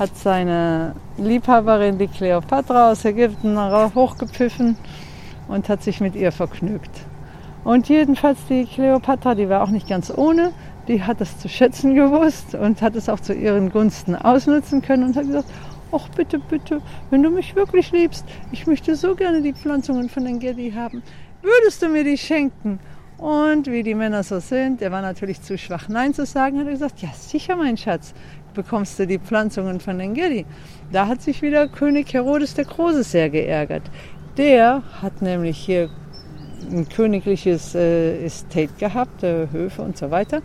Hat 0.00 0.16
seine 0.16 0.94
Liebhaberin, 1.18 1.98
die 1.98 2.08
Kleopatra 2.08 2.90
aus 2.90 3.04
Ägypten, 3.04 3.58
hochgepfiffen 3.94 4.78
und 5.46 5.68
hat 5.68 5.82
sich 5.82 6.00
mit 6.00 6.14
ihr 6.16 6.32
vergnügt. 6.32 6.90
Und 7.64 7.90
jedenfalls 7.90 8.38
die 8.48 8.64
Kleopatra, 8.64 9.34
die 9.34 9.50
war 9.50 9.62
auch 9.62 9.68
nicht 9.68 9.86
ganz 9.86 10.10
ohne, 10.10 10.52
die 10.88 11.02
hat 11.02 11.20
es 11.20 11.38
zu 11.38 11.50
schätzen 11.50 11.94
gewusst 11.94 12.54
und 12.54 12.80
hat 12.80 12.96
es 12.96 13.10
auch 13.10 13.20
zu 13.20 13.34
ihren 13.34 13.70
Gunsten 13.70 14.16
ausnutzen 14.16 14.80
können 14.80 15.04
und 15.04 15.16
hat 15.16 15.26
gesagt, 15.26 15.48
ach 15.92 16.08
bitte, 16.16 16.38
bitte, 16.38 16.80
wenn 17.10 17.22
du 17.22 17.28
mich 17.28 17.54
wirklich 17.54 17.92
liebst, 17.92 18.24
ich 18.52 18.66
möchte 18.66 18.96
so 18.96 19.14
gerne 19.14 19.42
die 19.42 19.52
Pflanzungen 19.52 20.08
von 20.08 20.24
Engedi 20.24 20.72
haben, 20.72 21.02
würdest 21.42 21.82
du 21.82 21.90
mir 21.90 22.04
die 22.04 22.16
schenken? 22.16 22.80
Und 23.20 23.66
wie 23.66 23.82
die 23.82 23.94
Männer 23.94 24.22
so 24.22 24.40
sind, 24.40 24.80
der 24.80 24.92
war 24.92 25.02
natürlich 25.02 25.42
zu 25.42 25.58
schwach, 25.58 25.90
Nein 25.90 26.14
zu 26.14 26.24
sagen, 26.24 26.58
hat 26.58 26.64
er 26.64 26.72
gesagt, 26.72 27.02
ja 27.02 27.10
sicher, 27.12 27.54
mein 27.54 27.76
Schatz, 27.76 28.14
bekommst 28.54 28.98
du 28.98 29.06
die 29.06 29.18
Pflanzungen 29.18 29.80
von 29.80 30.00
Engedi. 30.00 30.46
Da 30.92 31.06
hat 31.06 31.22
sich 31.22 31.42
wieder 31.42 31.68
König 31.68 32.12
Herodes 32.12 32.54
der 32.54 32.64
Große 32.64 33.02
sehr 33.02 33.30
geärgert. 33.30 33.82
Der 34.36 34.82
hat 35.02 35.22
nämlich 35.22 35.58
hier 35.58 35.90
ein 36.70 36.88
königliches 36.88 37.74
äh, 37.74 38.24
Estate 38.24 38.72
gehabt, 38.78 39.22
äh, 39.22 39.48
Höfe 39.50 39.82
und 39.82 39.96
so 39.96 40.10
weiter, 40.10 40.42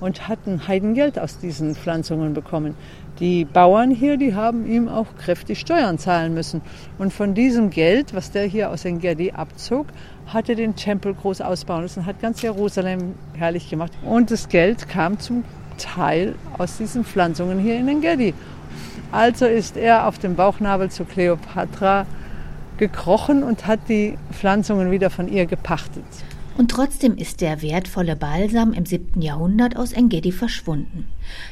und 0.00 0.28
hat 0.28 0.38
ein 0.46 0.68
Heidengeld 0.68 1.18
aus 1.18 1.38
diesen 1.38 1.74
Pflanzungen 1.74 2.34
bekommen. 2.34 2.74
Die 3.18 3.46
Bauern 3.46 3.90
hier, 3.90 4.18
die 4.18 4.34
haben 4.34 4.66
ihm 4.66 4.88
auch 4.88 5.06
kräftig 5.16 5.60
Steuern 5.60 5.98
zahlen 5.98 6.34
müssen. 6.34 6.60
Und 6.98 7.14
von 7.14 7.34
diesem 7.34 7.70
Geld, 7.70 8.14
was 8.14 8.30
der 8.30 8.44
hier 8.44 8.70
aus 8.70 8.84
Engedi 8.84 9.32
abzog, 9.32 9.86
hat 10.26 10.50
er 10.50 10.54
den 10.54 10.76
Tempel 10.76 11.14
groß 11.14 11.40
ausbauen 11.40 11.82
lassen, 11.82 12.04
hat 12.04 12.20
ganz 12.20 12.42
Jerusalem 12.42 13.14
herrlich 13.34 13.70
gemacht. 13.70 13.92
Und 14.04 14.30
das 14.30 14.48
Geld 14.48 14.88
kam 14.88 15.18
zum 15.18 15.44
Teil 15.76 16.34
aus 16.58 16.78
diesen 16.78 17.04
Pflanzungen 17.04 17.58
hier 17.58 17.78
in 17.78 17.88
Engedi. 17.88 18.34
Also 19.12 19.46
ist 19.46 19.76
er 19.76 20.06
auf 20.06 20.18
dem 20.18 20.34
Bauchnabel 20.34 20.90
zu 20.90 21.04
Kleopatra 21.04 22.06
gekrochen 22.76 23.42
und 23.42 23.66
hat 23.66 23.80
die 23.88 24.18
Pflanzungen 24.32 24.90
wieder 24.90 25.10
von 25.10 25.28
ihr 25.28 25.46
gepachtet. 25.46 26.04
Und 26.58 26.70
trotzdem 26.70 27.18
ist 27.18 27.42
der 27.42 27.60
wertvolle 27.60 28.16
Balsam 28.16 28.72
im 28.72 28.86
siebten 28.86 29.20
Jahrhundert 29.20 29.76
aus 29.76 29.92
Engedi 29.92 30.32
verschwunden. 30.32 31.06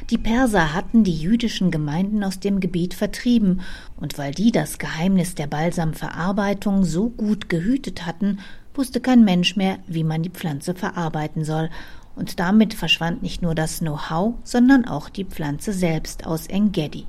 Die 0.09 0.17
Perser 0.17 0.73
hatten 0.73 1.03
die 1.03 1.15
jüdischen 1.15 1.69
Gemeinden 1.69 2.23
aus 2.23 2.39
dem 2.39 2.59
Gebiet 2.59 2.95
vertrieben, 2.95 3.61
und 3.97 4.17
weil 4.17 4.31
die 4.31 4.51
das 4.51 4.79
Geheimnis 4.79 5.35
der 5.35 5.45
Balsamverarbeitung 5.45 6.85
so 6.85 7.09
gut 7.09 7.49
gehütet 7.49 8.07
hatten, 8.07 8.39
wusste 8.73 8.99
kein 8.99 9.23
Mensch 9.23 9.55
mehr, 9.55 9.77
wie 9.87 10.03
man 10.03 10.23
die 10.23 10.31
Pflanze 10.31 10.73
verarbeiten 10.73 11.45
soll, 11.45 11.69
und 12.15 12.39
damit 12.39 12.73
verschwand 12.73 13.21
nicht 13.21 13.41
nur 13.41 13.55
das 13.55 13.79
Know-how, 13.79 14.35
sondern 14.43 14.85
auch 14.85 15.09
die 15.09 15.25
Pflanze 15.25 15.73
selbst 15.73 16.25
aus 16.25 16.47
Engedi. 16.47 17.05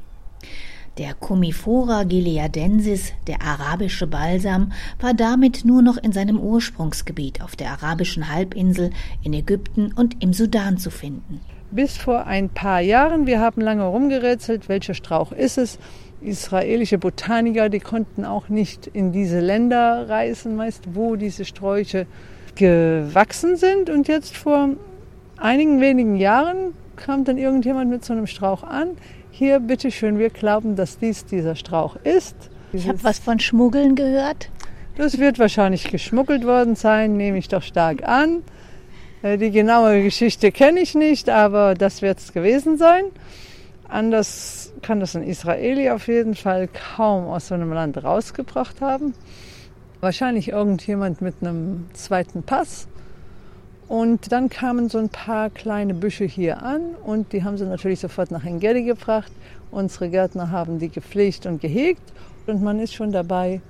Der 0.99 1.13
Commiphora 1.13 2.05
gileadensis, 2.05 3.13
der 3.27 3.43
arabische 3.43 4.07
Balsam, 4.07 4.73
war 4.99 5.13
damit 5.13 5.67
nur 5.67 5.83
noch 5.83 5.99
in 5.99 6.13
seinem 6.13 6.41
Ursprungsgebiet 6.41 7.43
auf 7.43 7.55
der 7.55 7.71
arabischen 7.73 8.33
Halbinsel, 8.33 8.91
in 9.23 9.35
Ägypten 9.35 9.93
und 9.93 10.23
im 10.23 10.33
Sudan 10.33 10.79
zu 10.79 10.91
finden. 10.91 11.43
Bis 11.71 11.99
vor 11.99 12.27
ein 12.27 12.49
paar 12.49 12.81
Jahren, 12.81 13.27
wir 13.27 13.41
haben 13.41 13.61
lange 13.61 13.85
rumgerätselt, 13.85 14.71
welcher 14.71 14.95
Strauch 14.95 15.33
ist 15.33 15.59
es. 15.59 15.79
Israelische 16.23 16.97
Botaniker, 16.97 17.69
die 17.69 17.81
konnten 17.81 18.25
auch 18.25 18.49
nicht 18.49 18.87
in 18.87 19.13
diese 19.13 19.41
Länder 19.41 20.09
reisen, 20.09 20.57
meist 20.57 20.95
wo 20.95 21.17
diese 21.17 21.45
Sträuche 21.45 22.07
gewachsen 22.55 23.57
sind. 23.57 23.91
Und 23.91 24.09
jetzt 24.09 24.35
vor 24.35 24.71
einigen 25.37 25.81
wenigen 25.81 26.17
Jahren 26.17 26.75
kam 26.97 27.25
dann 27.25 27.39
irgendjemand 27.39 27.91
mit 27.91 28.05
so 28.05 28.13
einem 28.13 28.27
Strauch 28.27 28.63
an, 28.63 28.97
hier, 29.31 29.61
bitteschön, 29.61 30.19
wir 30.19 30.31
glauben, 30.31 30.77
dass 30.77 30.99
dies 30.99 31.27
dieser 31.27 31.57
Strauch 31.57 31.97
ist. 31.97 32.35
Ich 32.73 32.89
habe 32.89 33.05
was 33.05 33.19
von 33.19 33.39
Schmuggeln 33.39 33.95
gehört. 33.95 34.49
Das 34.97 35.19
wird 35.19 35.39
wahrscheinlich 35.39 35.91
geschmuggelt 35.91 36.47
worden 36.47 36.75
sein, 36.75 37.19
nehme 37.19 37.37
ich 37.37 37.49
doch 37.49 37.63
stark 37.63 38.09
an. 38.09 38.43
Äh, 39.23 39.37
die 39.37 39.51
genaue 39.51 40.03
Geschichte 40.03 40.53
kenne 40.53 40.81
ich 40.81 40.95
nicht, 40.95 41.29
aber 41.29 41.75
das 41.75 42.01
wird 42.01 42.19
es 42.19 42.33
gewesen 42.33 42.79
sein. 42.79 43.05
Anders 43.89 44.73
kann 44.81 45.01
das 45.01 45.15
ein 45.15 45.23
Israeli 45.23 45.91
auf 45.91 46.09
jeden 46.09 46.35
Fall 46.35 46.69
kaum 46.97 47.27
aus 47.27 47.49
so 47.49 47.55
einem 47.55 47.73
Land 47.73 48.03
rausgebracht 48.03 48.81
haben. 48.81 49.13
Wahrscheinlich 50.01 50.49
irgendjemand 50.49 51.21
mit 51.21 51.35
einem 51.43 51.87
zweiten 51.93 52.43
Pass 52.43 52.89
und 53.89 54.33
dann 54.33 54.49
kamen 54.49 54.89
so 54.89 54.99
ein 54.99 55.09
paar 55.09 55.51
kleine 55.51 55.95
Büsche 55.95 56.25
hier 56.25 56.63
an 56.63 56.95
und 57.05 57.33
die 57.33 57.45
haben 57.45 57.57
sie 57.57 57.65
natürlich 57.65 58.01
sofort 58.01 58.31
nach 58.31 58.45
Engedi 58.45 58.83
gebracht. 58.83 59.31
Unsere 59.71 60.11
Gärtner 60.11 60.51
haben 60.51 60.79
die 60.79 60.89
gepflegt 60.89 61.47
und 61.47 61.61
gehegt 61.61 62.03
und 62.47 62.63
man 62.63 62.81
ist 62.81 62.95
schon 62.95 63.13
dabei, 63.13 63.61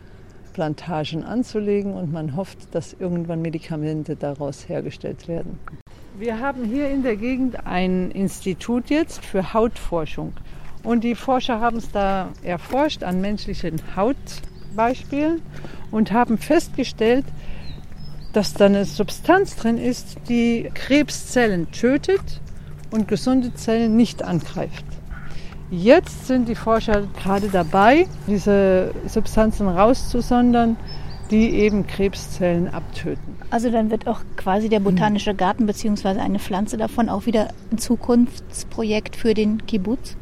Plantagen 0.52 1.22
anzulegen 1.22 1.92
und 1.92 2.12
man 2.12 2.34
hofft, 2.34 2.74
dass 2.74 2.94
irgendwann 2.94 3.42
Medikamente 3.42 4.16
daraus 4.16 4.68
hergestellt 4.68 5.28
werden. 5.28 5.58
Wir 6.18 6.40
haben 6.40 6.64
hier 6.64 6.88
in 6.88 7.02
der 7.02 7.16
Gegend 7.16 7.66
ein 7.66 8.10
Institut 8.10 8.88
jetzt 8.88 9.22
für 9.22 9.52
Hautforschung. 9.52 10.32
Und 10.82 11.04
die 11.04 11.14
Forscher 11.14 11.60
haben 11.60 11.76
es 11.76 11.90
da 11.92 12.30
erforscht 12.42 13.02
an 13.02 13.20
menschlichen 13.20 13.82
Hautbeispielen 13.96 15.42
und 15.90 16.12
haben 16.12 16.38
festgestellt, 16.38 17.26
dass 18.32 18.54
da 18.54 18.66
eine 18.66 18.84
Substanz 18.84 19.56
drin 19.56 19.78
ist, 19.78 20.16
die 20.28 20.70
Krebszellen 20.74 21.70
tötet 21.70 22.40
und 22.90 23.08
gesunde 23.08 23.54
Zellen 23.54 23.96
nicht 23.96 24.22
angreift. 24.22 24.84
Jetzt 25.70 26.28
sind 26.28 26.48
die 26.48 26.54
Forscher 26.54 27.02
gerade 27.22 27.48
dabei, 27.48 28.06
diese 28.28 28.92
Substanzen 29.06 29.68
rauszusondern, 29.68 30.76
die 31.30 31.50
eben 31.50 31.86
Krebszellen 31.86 32.68
abtöten. 32.68 33.36
Also 33.50 33.70
dann 33.70 33.90
wird 33.90 34.06
auch 34.06 34.20
quasi 34.36 34.68
der 34.68 34.80
botanische 34.80 35.34
Garten 35.34 35.66
bzw. 35.66 36.20
eine 36.20 36.38
Pflanze 36.38 36.76
davon 36.76 37.08
auch 37.08 37.26
wieder 37.26 37.48
ein 37.72 37.78
Zukunftsprojekt 37.78 39.16
für 39.16 39.34
den 39.34 39.66
Kibbutz? 39.66 40.16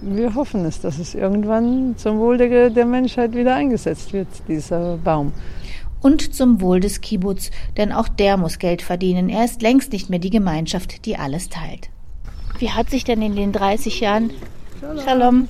Wir 0.00 0.34
hoffen 0.34 0.64
es, 0.64 0.80
dass 0.80 0.98
es 0.98 1.14
irgendwann 1.14 1.96
zum 1.96 2.18
Wohl 2.18 2.38
der, 2.38 2.70
der 2.70 2.86
Menschheit 2.86 3.34
wieder 3.34 3.54
eingesetzt 3.54 4.12
wird, 4.12 4.28
dieser 4.46 4.96
Baum 4.98 5.32
und 6.00 6.34
zum 6.34 6.60
Wohl 6.60 6.80
des 6.80 7.00
Kibbutz, 7.00 7.50
denn 7.76 7.92
auch 7.92 8.08
der 8.08 8.36
muss 8.36 8.58
Geld 8.58 8.82
verdienen. 8.82 9.28
Er 9.28 9.44
ist 9.44 9.62
längst 9.62 9.92
nicht 9.92 10.10
mehr 10.10 10.18
die 10.18 10.30
Gemeinschaft, 10.30 11.04
die 11.06 11.16
alles 11.16 11.48
teilt. 11.48 11.90
Wie 12.58 12.70
hat 12.70 12.90
sich 12.90 13.04
denn 13.04 13.22
in 13.22 13.36
den 13.36 13.52
30 13.52 14.00
Jahren, 14.00 14.30
Shalom, 15.04 15.48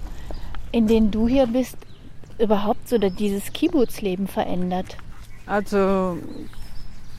in 0.73 0.87
denen 0.87 1.11
du 1.11 1.29
hier 1.29 1.47
bist, 1.47 1.77
überhaupt 2.39 2.89
so 2.89 2.99
dieses 2.99 3.53
Kibbutzleben 3.53 4.27
verändert? 4.27 4.97
Also 5.47 6.19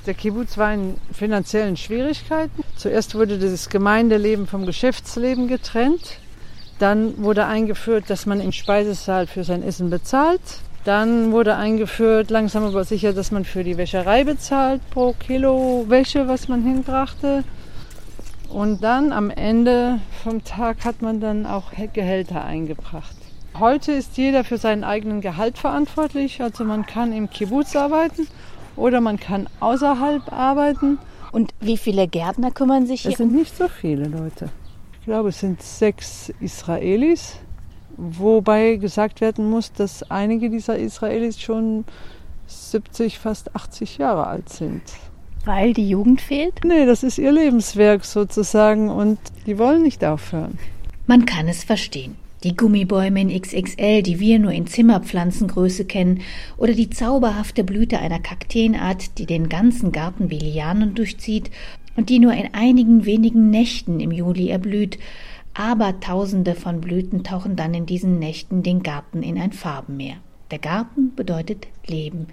der 0.05 0.13
Kibbutz 0.13 0.57
war 0.57 0.73
in 0.73 0.95
finanziellen 1.11 1.77
Schwierigkeiten. 1.77 2.63
Zuerst 2.75 3.15
wurde 3.15 3.37
das 3.37 3.69
Gemeindeleben 3.69 4.47
vom 4.47 4.65
Geschäftsleben 4.65 5.47
getrennt. 5.47 6.19
Dann 6.79 7.21
wurde 7.21 7.45
eingeführt, 7.45 8.05
dass 8.07 8.25
man 8.25 8.39
im 8.39 8.51
Speisesaal 8.51 9.27
für 9.27 9.43
sein 9.43 9.63
Essen 9.63 9.89
bezahlt. 9.89 10.41
Dann 10.85 11.31
wurde 11.31 11.55
eingeführt, 11.55 12.29
langsam 12.29 12.63
aber 12.63 12.83
sicher, 12.83 13.13
dass 13.13 13.31
man 13.31 13.43
für 13.43 13.63
die 13.63 13.77
Wäscherei 13.77 14.23
bezahlt 14.23 14.81
pro 14.91 15.13
Kilo 15.13 15.85
Wäsche, 15.87 16.27
was 16.27 16.47
man 16.47 16.63
hinbrachte. 16.63 17.43
Und 18.49 18.81
dann 18.83 19.11
am 19.11 19.29
Ende 19.29 19.99
vom 20.23 20.43
Tag 20.43 20.85
hat 20.85 21.01
man 21.01 21.19
dann 21.19 21.45
auch 21.45 21.71
Gehälter 21.93 22.43
eingebracht. 22.43 23.15
Heute 23.59 23.91
ist 23.91 24.17
jeder 24.17 24.43
für 24.43 24.57
seinen 24.57 24.83
eigenen 24.83 25.21
Gehalt 25.21 25.57
verantwortlich. 25.57 26.41
Also 26.41 26.63
man 26.63 26.85
kann 26.85 27.11
im 27.13 27.29
Kibbutz 27.29 27.75
arbeiten 27.75 28.27
oder 28.75 29.01
man 29.01 29.19
kann 29.19 29.47
außerhalb 29.59 30.31
arbeiten. 30.31 30.97
Und 31.31 31.53
wie 31.59 31.77
viele 31.77 32.07
Gärtner 32.07 32.51
kümmern 32.51 32.87
sich 32.87 33.01
hier? 33.01 33.11
Es 33.11 33.17
sind 33.17 33.33
nicht 33.33 33.55
so 33.55 33.67
viele 33.67 34.05
Leute. 34.05 34.49
Ich 34.99 35.05
glaube, 35.05 35.29
es 35.29 35.39
sind 35.39 35.61
sechs 35.61 36.31
Israelis 36.39 37.35
Wobei 37.97 38.75
gesagt 38.75 39.21
werden 39.21 39.49
muss, 39.49 39.73
dass 39.73 40.09
einige 40.09 40.49
dieser 40.49 40.77
Israelis 40.77 41.39
schon 41.39 41.85
70, 42.47 43.19
fast 43.19 43.55
80 43.55 43.97
Jahre 43.97 44.27
alt 44.27 44.49
sind. 44.49 44.81
Weil 45.45 45.73
die 45.73 45.89
Jugend 45.89 46.21
fehlt? 46.21 46.63
Nee, 46.63 46.85
das 46.85 47.03
ist 47.03 47.17
ihr 47.17 47.31
Lebenswerk 47.31 48.05
sozusagen 48.05 48.89
und 48.89 49.19
die 49.45 49.57
wollen 49.57 49.83
nicht 49.83 50.03
aufhören. 50.03 50.57
Man 51.07 51.25
kann 51.25 51.47
es 51.47 51.63
verstehen. 51.63 52.15
Die 52.43 52.55
Gummibäume 52.55 53.19
in 53.19 53.41
XXL, 53.41 54.01
die 54.01 54.19
wir 54.19 54.39
nur 54.39 54.51
in 54.51 54.65
Zimmerpflanzengröße 54.65 55.83
kennen, 55.85 56.21
oder 56.57 56.73
die 56.73 56.89
zauberhafte 56.89 57.65
Blüte 57.65 57.99
einer 57.99 58.19
Kakteenart, 58.19 59.17
die 59.17 59.25
den 59.25 59.49
ganzen 59.49 59.91
Garten 59.91 60.29
wie 60.29 60.39
Lianen 60.39 60.95
durchzieht 60.95 61.51
und 61.97 62.09
die 62.09 62.19
nur 62.19 62.31
in 62.31 62.53
einigen 62.53 63.05
wenigen 63.05 63.49
Nächten 63.49 63.99
im 63.99 64.11
Juli 64.11 64.49
erblüht, 64.49 64.99
Abertausende 65.59 66.55
von 66.55 66.79
Blüten 66.79 67.25
tauchen 67.25 67.57
dann 67.57 67.73
in 67.73 67.85
diesen 67.85 68.17
Nächten 68.17 68.63
den 68.63 68.81
Garten 68.81 69.21
in 69.21 69.37
ein 69.37 69.51
Farbenmeer. 69.51 70.15
Der 70.51 70.59
Garten 70.59 71.13
bedeutet 71.15 71.67
Leben. 71.85 72.27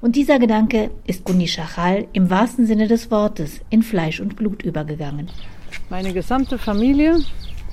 Und 0.00 0.16
dieser 0.16 0.40
Gedanke 0.40 0.90
ist 1.06 1.24
Gundi 1.24 1.46
Schachal 1.46 2.08
im 2.12 2.28
wahrsten 2.28 2.66
Sinne 2.66 2.88
des 2.88 3.08
Wortes 3.12 3.60
in 3.70 3.84
Fleisch 3.84 4.18
und 4.18 4.34
Blut 4.34 4.64
übergegangen. 4.64 5.30
Meine 5.90 6.12
gesamte 6.12 6.58
Familie, 6.58 7.20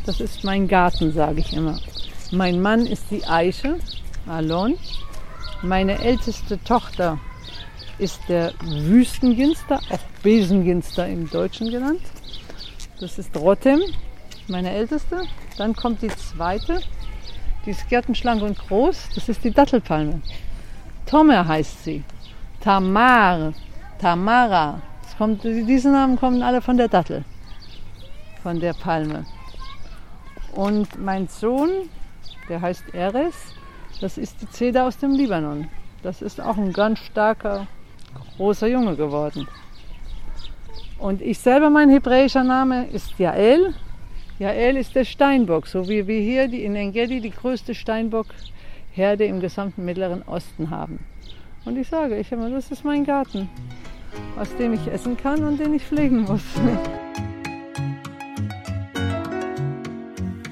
das 0.06 0.22
ist 0.22 0.44
mein 0.44 0.68
Garten, 0.68 1.12
sage 1.12 1.40
ich 1.40 1.54
immer. 1.54 1.80
Mein 2.32 2.62
Mann 2.62 2.86
ist 2.86 3.10
die 3.10 3.26
Eiche, 3.26 3.80
Alon. 4.28 4.76
Meine 5.64 5.98
älteste 5.98 6.64
Tochter 6.64 7.20
ist 7.98 8.22
der 8.30 8.54
Wüstenginster, 8.64 9.80
auch 9.90 10.22
Besenginster 10.22 11.08
im 11.08 11.28
Deutschen 11.32 11.72
genannt. 11.72 12.02
Das 13.00 13.18
ist 13.18 13.36
Rotem, 13.36 13.82
meine 14.50 14.72
älteste. 14.72 15.22
Dann 15.58 15.76
kommt 15.76 16.02
die 16.02 16.10
zweite, 16.10 16.82
die 17.66 17.72
ist 17.72 17.88
gärtenschlank 17.90 18.42
und 18.42 18.58
groß. 18.58 19.10
Das 19.16 19.30
ist 19.30 19.44
die 19.44 19.52
Dattelpalme. 19.52 20.22
Tomer 21.06 21.48
heißt 21.48 21.84
sie. 21.84 22.04
Tamar, 22.60 23.54
Tamara. 24.00 24.82
Kommt, 25.18 25.44
diese 25.44 25.90
Namen 25.92 26.18
kommen 26.18 26.42
alle 26.42 26.62
von 26.62 26.78
der 26.78 26.88
Dattel, 26.88 27.26
von 28.42 28.62
der 28.62 28.72
Palme. 28.72 29.26
Und 30.54 30.98
mein 30.98 31.28
Sohn, 31.28 31.90
der 32.48 32.62
heißt 32.62 32.94
Eres, 32.94 33.36
das 34.00 34.18
ist 34.18 34.42
die 34.42 34.50
Zeder 34.50 34.86
aus 34.86 34.98
dem 34.98 35.12
Libanon. 35.12 35.68
Das 36.04 36.22
ist 36.22 36.40
auch 36.40 36.56
ein 36.56 36.72
ganz 36.72 37.00
starker, 37.00 37.68
großer 38.38 38.68
Junge 38.68 38.96
geworden. 38.96 39.50
Und 41.00 41.22
ich 41.22 41.40
selber, 41.40 41.70
mein 41.70 41.90
hebräischer 41.90 42.46
Name 42.46 42.88
ist 42.88 43.20
Jael 43.20 43.74
Jael 44.40 44.78
ist 44.78 44.96
der 44.96 45.04
Steinbock, 45.04 45.68
so 45.68 45.90
wie 45.90 46.08
wir 46.08 46.22
hier 46.22 46.48
die 46.48 46.64
in 46.64 46.74
Engedi 46.74 47.20
die 47.20 47.30
größte 47.30 47.76
Steinbockherde 47.76 49.26
im 49.26 49.42
gesamten 49.42 49.84
Mittleren 49.84 50.22
Osten 50.22 50.70
haben. 50.70 51.00
Und 51.66 51.78
ich 51.78 51.90
sage, 51.90 52.16
ich 52.18 52.32
immer, 52.32 52.50
das 52.50 52.72
ist 52.72 52.86
mein 52.86 53.04
Garten, 53.04 53.50
aus 54.38 54.48
dem 54.56 54.72
ich 54.72 54.88
essen 54.88 55.18
kann 55.18 55.44
und 55.44 55.60
den 55.60 55.74
ich 55.74 55.84
pflegen 55.84 56.22
muss. 56.22 56.42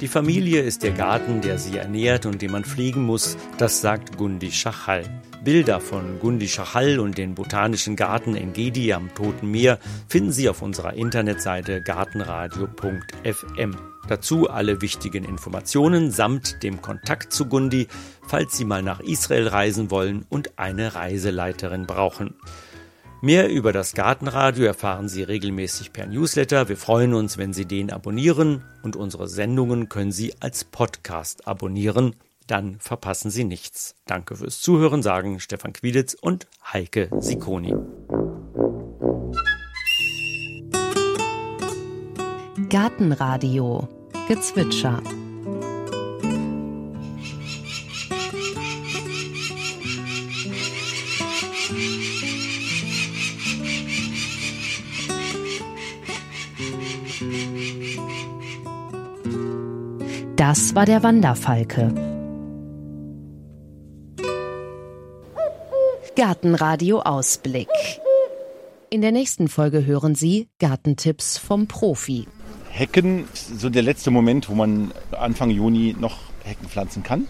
Die 0.01 0.07
Familie 0.09 0.59
ist 0.59 0.83
der 0.83 0.91
Garten, 0.91 1.39
der 1.39 1.57
sie 1.57 1.77
ernährt 1.77 2.25
und 2.25 2.41
den 2.41 2.51
man 2.51 2.65
pflegen 2.65 3.05
muss, 3.05 3.37
das 3.57 3.79
sagt 3.79 4.17
Gundi 4.17 4.51
Schachal. 4.51 5.05
Bilder 5.43 5.79
von 5.79 6.19
Gundi 6.19 6.47
Schachal 6.47 6.99
und 6.99 7.17
den 7.17 7.35
Botanischen 7.35 7.95
Garten 7.95 8.35
in 8.35 8.53
Gedi 8.53 8.93
am 8.93 9.13
Toten 9.13 9.49
Meer 9.49 9.79
finden 10.07 10.31
Sie 10.31 10.49
auf 10.49 10.61
unserer 10.61 10.93
Internetseite 10.93 11.81
gartenradio.fm. 11.81 13.75
Dazu 14.07 14.49
alle 14.49 14.81
wichtigen 14.81 15.23
Informationen 15.23 16.11
samt 16.11 16.63
dem 16.63 16.81
Kontakt 16.81 17.31
zu 17.33 17.45
Gundi, 17.45 17.87
falls 18.27 18.57
Sie 18.57 18.65
mal 18.65 18.81
nach 18.81 18.99
Israel 18.99 19.47
reisen 19.47 19.91
wollen 19.91 20.25
und 20.29 20.57
eine 20.59 20.95
Reiseleiterin 20.95 21.85
brauchen. 21.87 22.35
Mehr 23.21 23.49
über 23.49 23.73
das 23.73 23.93
Gartenradio 23.93 24.65
erfahren 24.65 25.09
Sie 25.09 25.23
regelmäßig 25.23 25.91
per 25.91 26.05
Newsletter. 26.05 26.69
Wir 26.69 26.77
freuen 26.77 27.13
uns, 27.13 27.37
wenn 27.37 27.51
Sie 27.51 27.65
den 27.65 27.91
abonnieren 27.91 28.63
und 28.83 28.95
unsere 28.95 29.27
Sendungen 29.27 29.89
können 29.89 30.11
Sie 30.11 30.33
als 30.39 30.63
Podcast 30.63 31.47
abonnieren. 31.47 32.15
Dann 32.47 32.79
verpassen 32.79 33.29
Sie 33.29 33.43
nichts. 33.43 33.95
Danke 34.05 34.37
fürs 34.37 34.61
Zuhören, 34.61 35.03
sagen 35.03 35.39
Stefan 35.39 35.73
Quieditz 35.73 36.13
und 36.13 36.47
Heike 36.73 37.09
Sikoni. 37.19 37.75
Gartenradio 42.69 43.87
Gezwitscher 44.27 45.01
Das 60.35 60.75
war 60.75 60.85
der 60.85 61.03
Wanderfalke. 61.03 62.16
Gartenradio 66.17 67.01
Ausblick. 67.01 67.69
In 68.89 69.01
der 69.01 69.11
nächsten 69.11 69.47
Folge 69.47 69.85
hören 69.85 70.15
Sie 70.15 70.47
Gartentipps 70.57 71.37
vom 71.37 71.67
Profi. 71.67 72.25
Hecken 72.71 73.27
ist 73.31 73.59
so 73.59 73.69
der 73.69 73.83
letzte 73.83 74.09
Moment, 74.09 74.49
wo 74.49 74.55
man 74.55 74.91
Anfang 75.11 75.51
Juni 75.51 75.95
noch 75.99 76.17
Hecken 76.43 76.69
pflanzen 76.69 77.03
kann. 77.03 77.27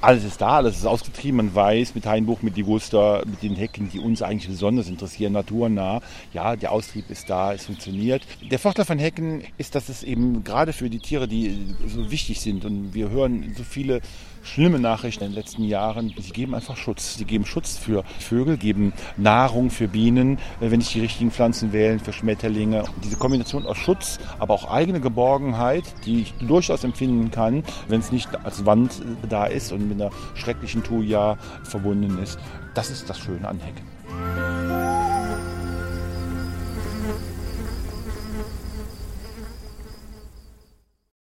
Alles 0.00 0.24
ist 0.24 0.40
da, 0.40 0.56
alles 0.56 0.78
ist 0.78 0.86
ausgetrieben, 0.86 1.36
man 1.36 1.54
weiß 1.54 1.94
mit 1.94 2.06
Hainbuch, 2.06 2.40
mit 2.40 2.56
Liguster, 2.56 3.22
mit 3.26 3.42
den 3.42 3.54
Hecken, 3.54 3.90
die 3.90 3.98
uns 3.98 4.22
eigentlich 4.22 4.48
besonders 4.48 4.88
interessieren, 4.88 5.34
naturnah. 5.34 6.00
Ja, 6.32 6.56
der 6.56 6.72
Austrieb 6.72 7.10
ist 7.10 7.28
da, 7.28 7.52
es 7.52 7.66
funktioniert. 7.66 8.22
Der 8.50 8.58
Vorteil 8.58 8.86
von 8.86 8.98
Hecken 8.98 9.42
ist, 9.58 9.74
dass 9.74 9.90
es 9.90 10.02
eben 10.02 10.42
gerade 10.42 10.72
für 10.72 10.88
die 10.88 11.00
Tiere, 11.00 11.28
die 11.28 11.74
so 11.86 12.10
wichtig 12.10 12.40
sind 12.40 12.64
und 12.64 12.94
wir 12.94 13.10
hören 13.10 13.52
so 13.56 13.62
viele 13.62 14.00
schlimme 14.46 14.78
Nachrichten 14.78 15.24
in 15.24 15.30
den 15.30 15.36
letzten 15.36 15.64
Jahren. 15.64 16.14
Sie 16.18 16.30
geben 16.30 16.54
einfach 16.54 16.76
Schutz. 16.76 17.16
Sie 17.16 17.24
geben 17.24 17.44
Schutz 17.44 17.76
für 17.76 18.04
Vögel, 18.18 18.56
geben 18.56 18.92
Nahrung 19.16 19.70
für 19.70 19.88
Bienen, 19.88 20.38
äh, 20.60 20.70
wenn 20.70 20.80
ich 20.80 20.92
die 20.92 21.00
richtigen 21.00 21.30
Pflanzen 21.30 21.72
wählen, 21.72 21.98
für 22.00 22.12
Schmetterlinge. 22.12 22.84
Diese 23.04 23.16
Kombination 23.16 23.66
aus 23.66 23.76
Schutz, 23.76 24.18
aber 24.38 24.54
auch 24.54 24.70
eigene 24.70 25.00
Geborgenheit, 25.00 25.84
die 26.04 26.22
ich 26.22 26.34
durchaus 26.34 26.84
empfinden 26.84 27.30
kann, 27.30 27.64
wenn 27.88 28.00
es 28.00 28.12
nicht 28.12 28.28
als 28.44 28.64
Wand 28.64 28.92
äh, 28.92 29.26
da 29.28 29.46
ist 29.46 29.72
und 29.72 29.88
mit 29.88 30.00
einer 30.00 30.10
schrecklichen 30.34 30.82
Tuya 30.82 31.36
verbunden 31.64 32.18
ist. 32.22 32.38
Das 32.74 32.90
ist 32.90 33.10
das 33.10 33.18
Schöne 33.18 33.48
an 33.48 33.58
Hecken. 33.58 34.65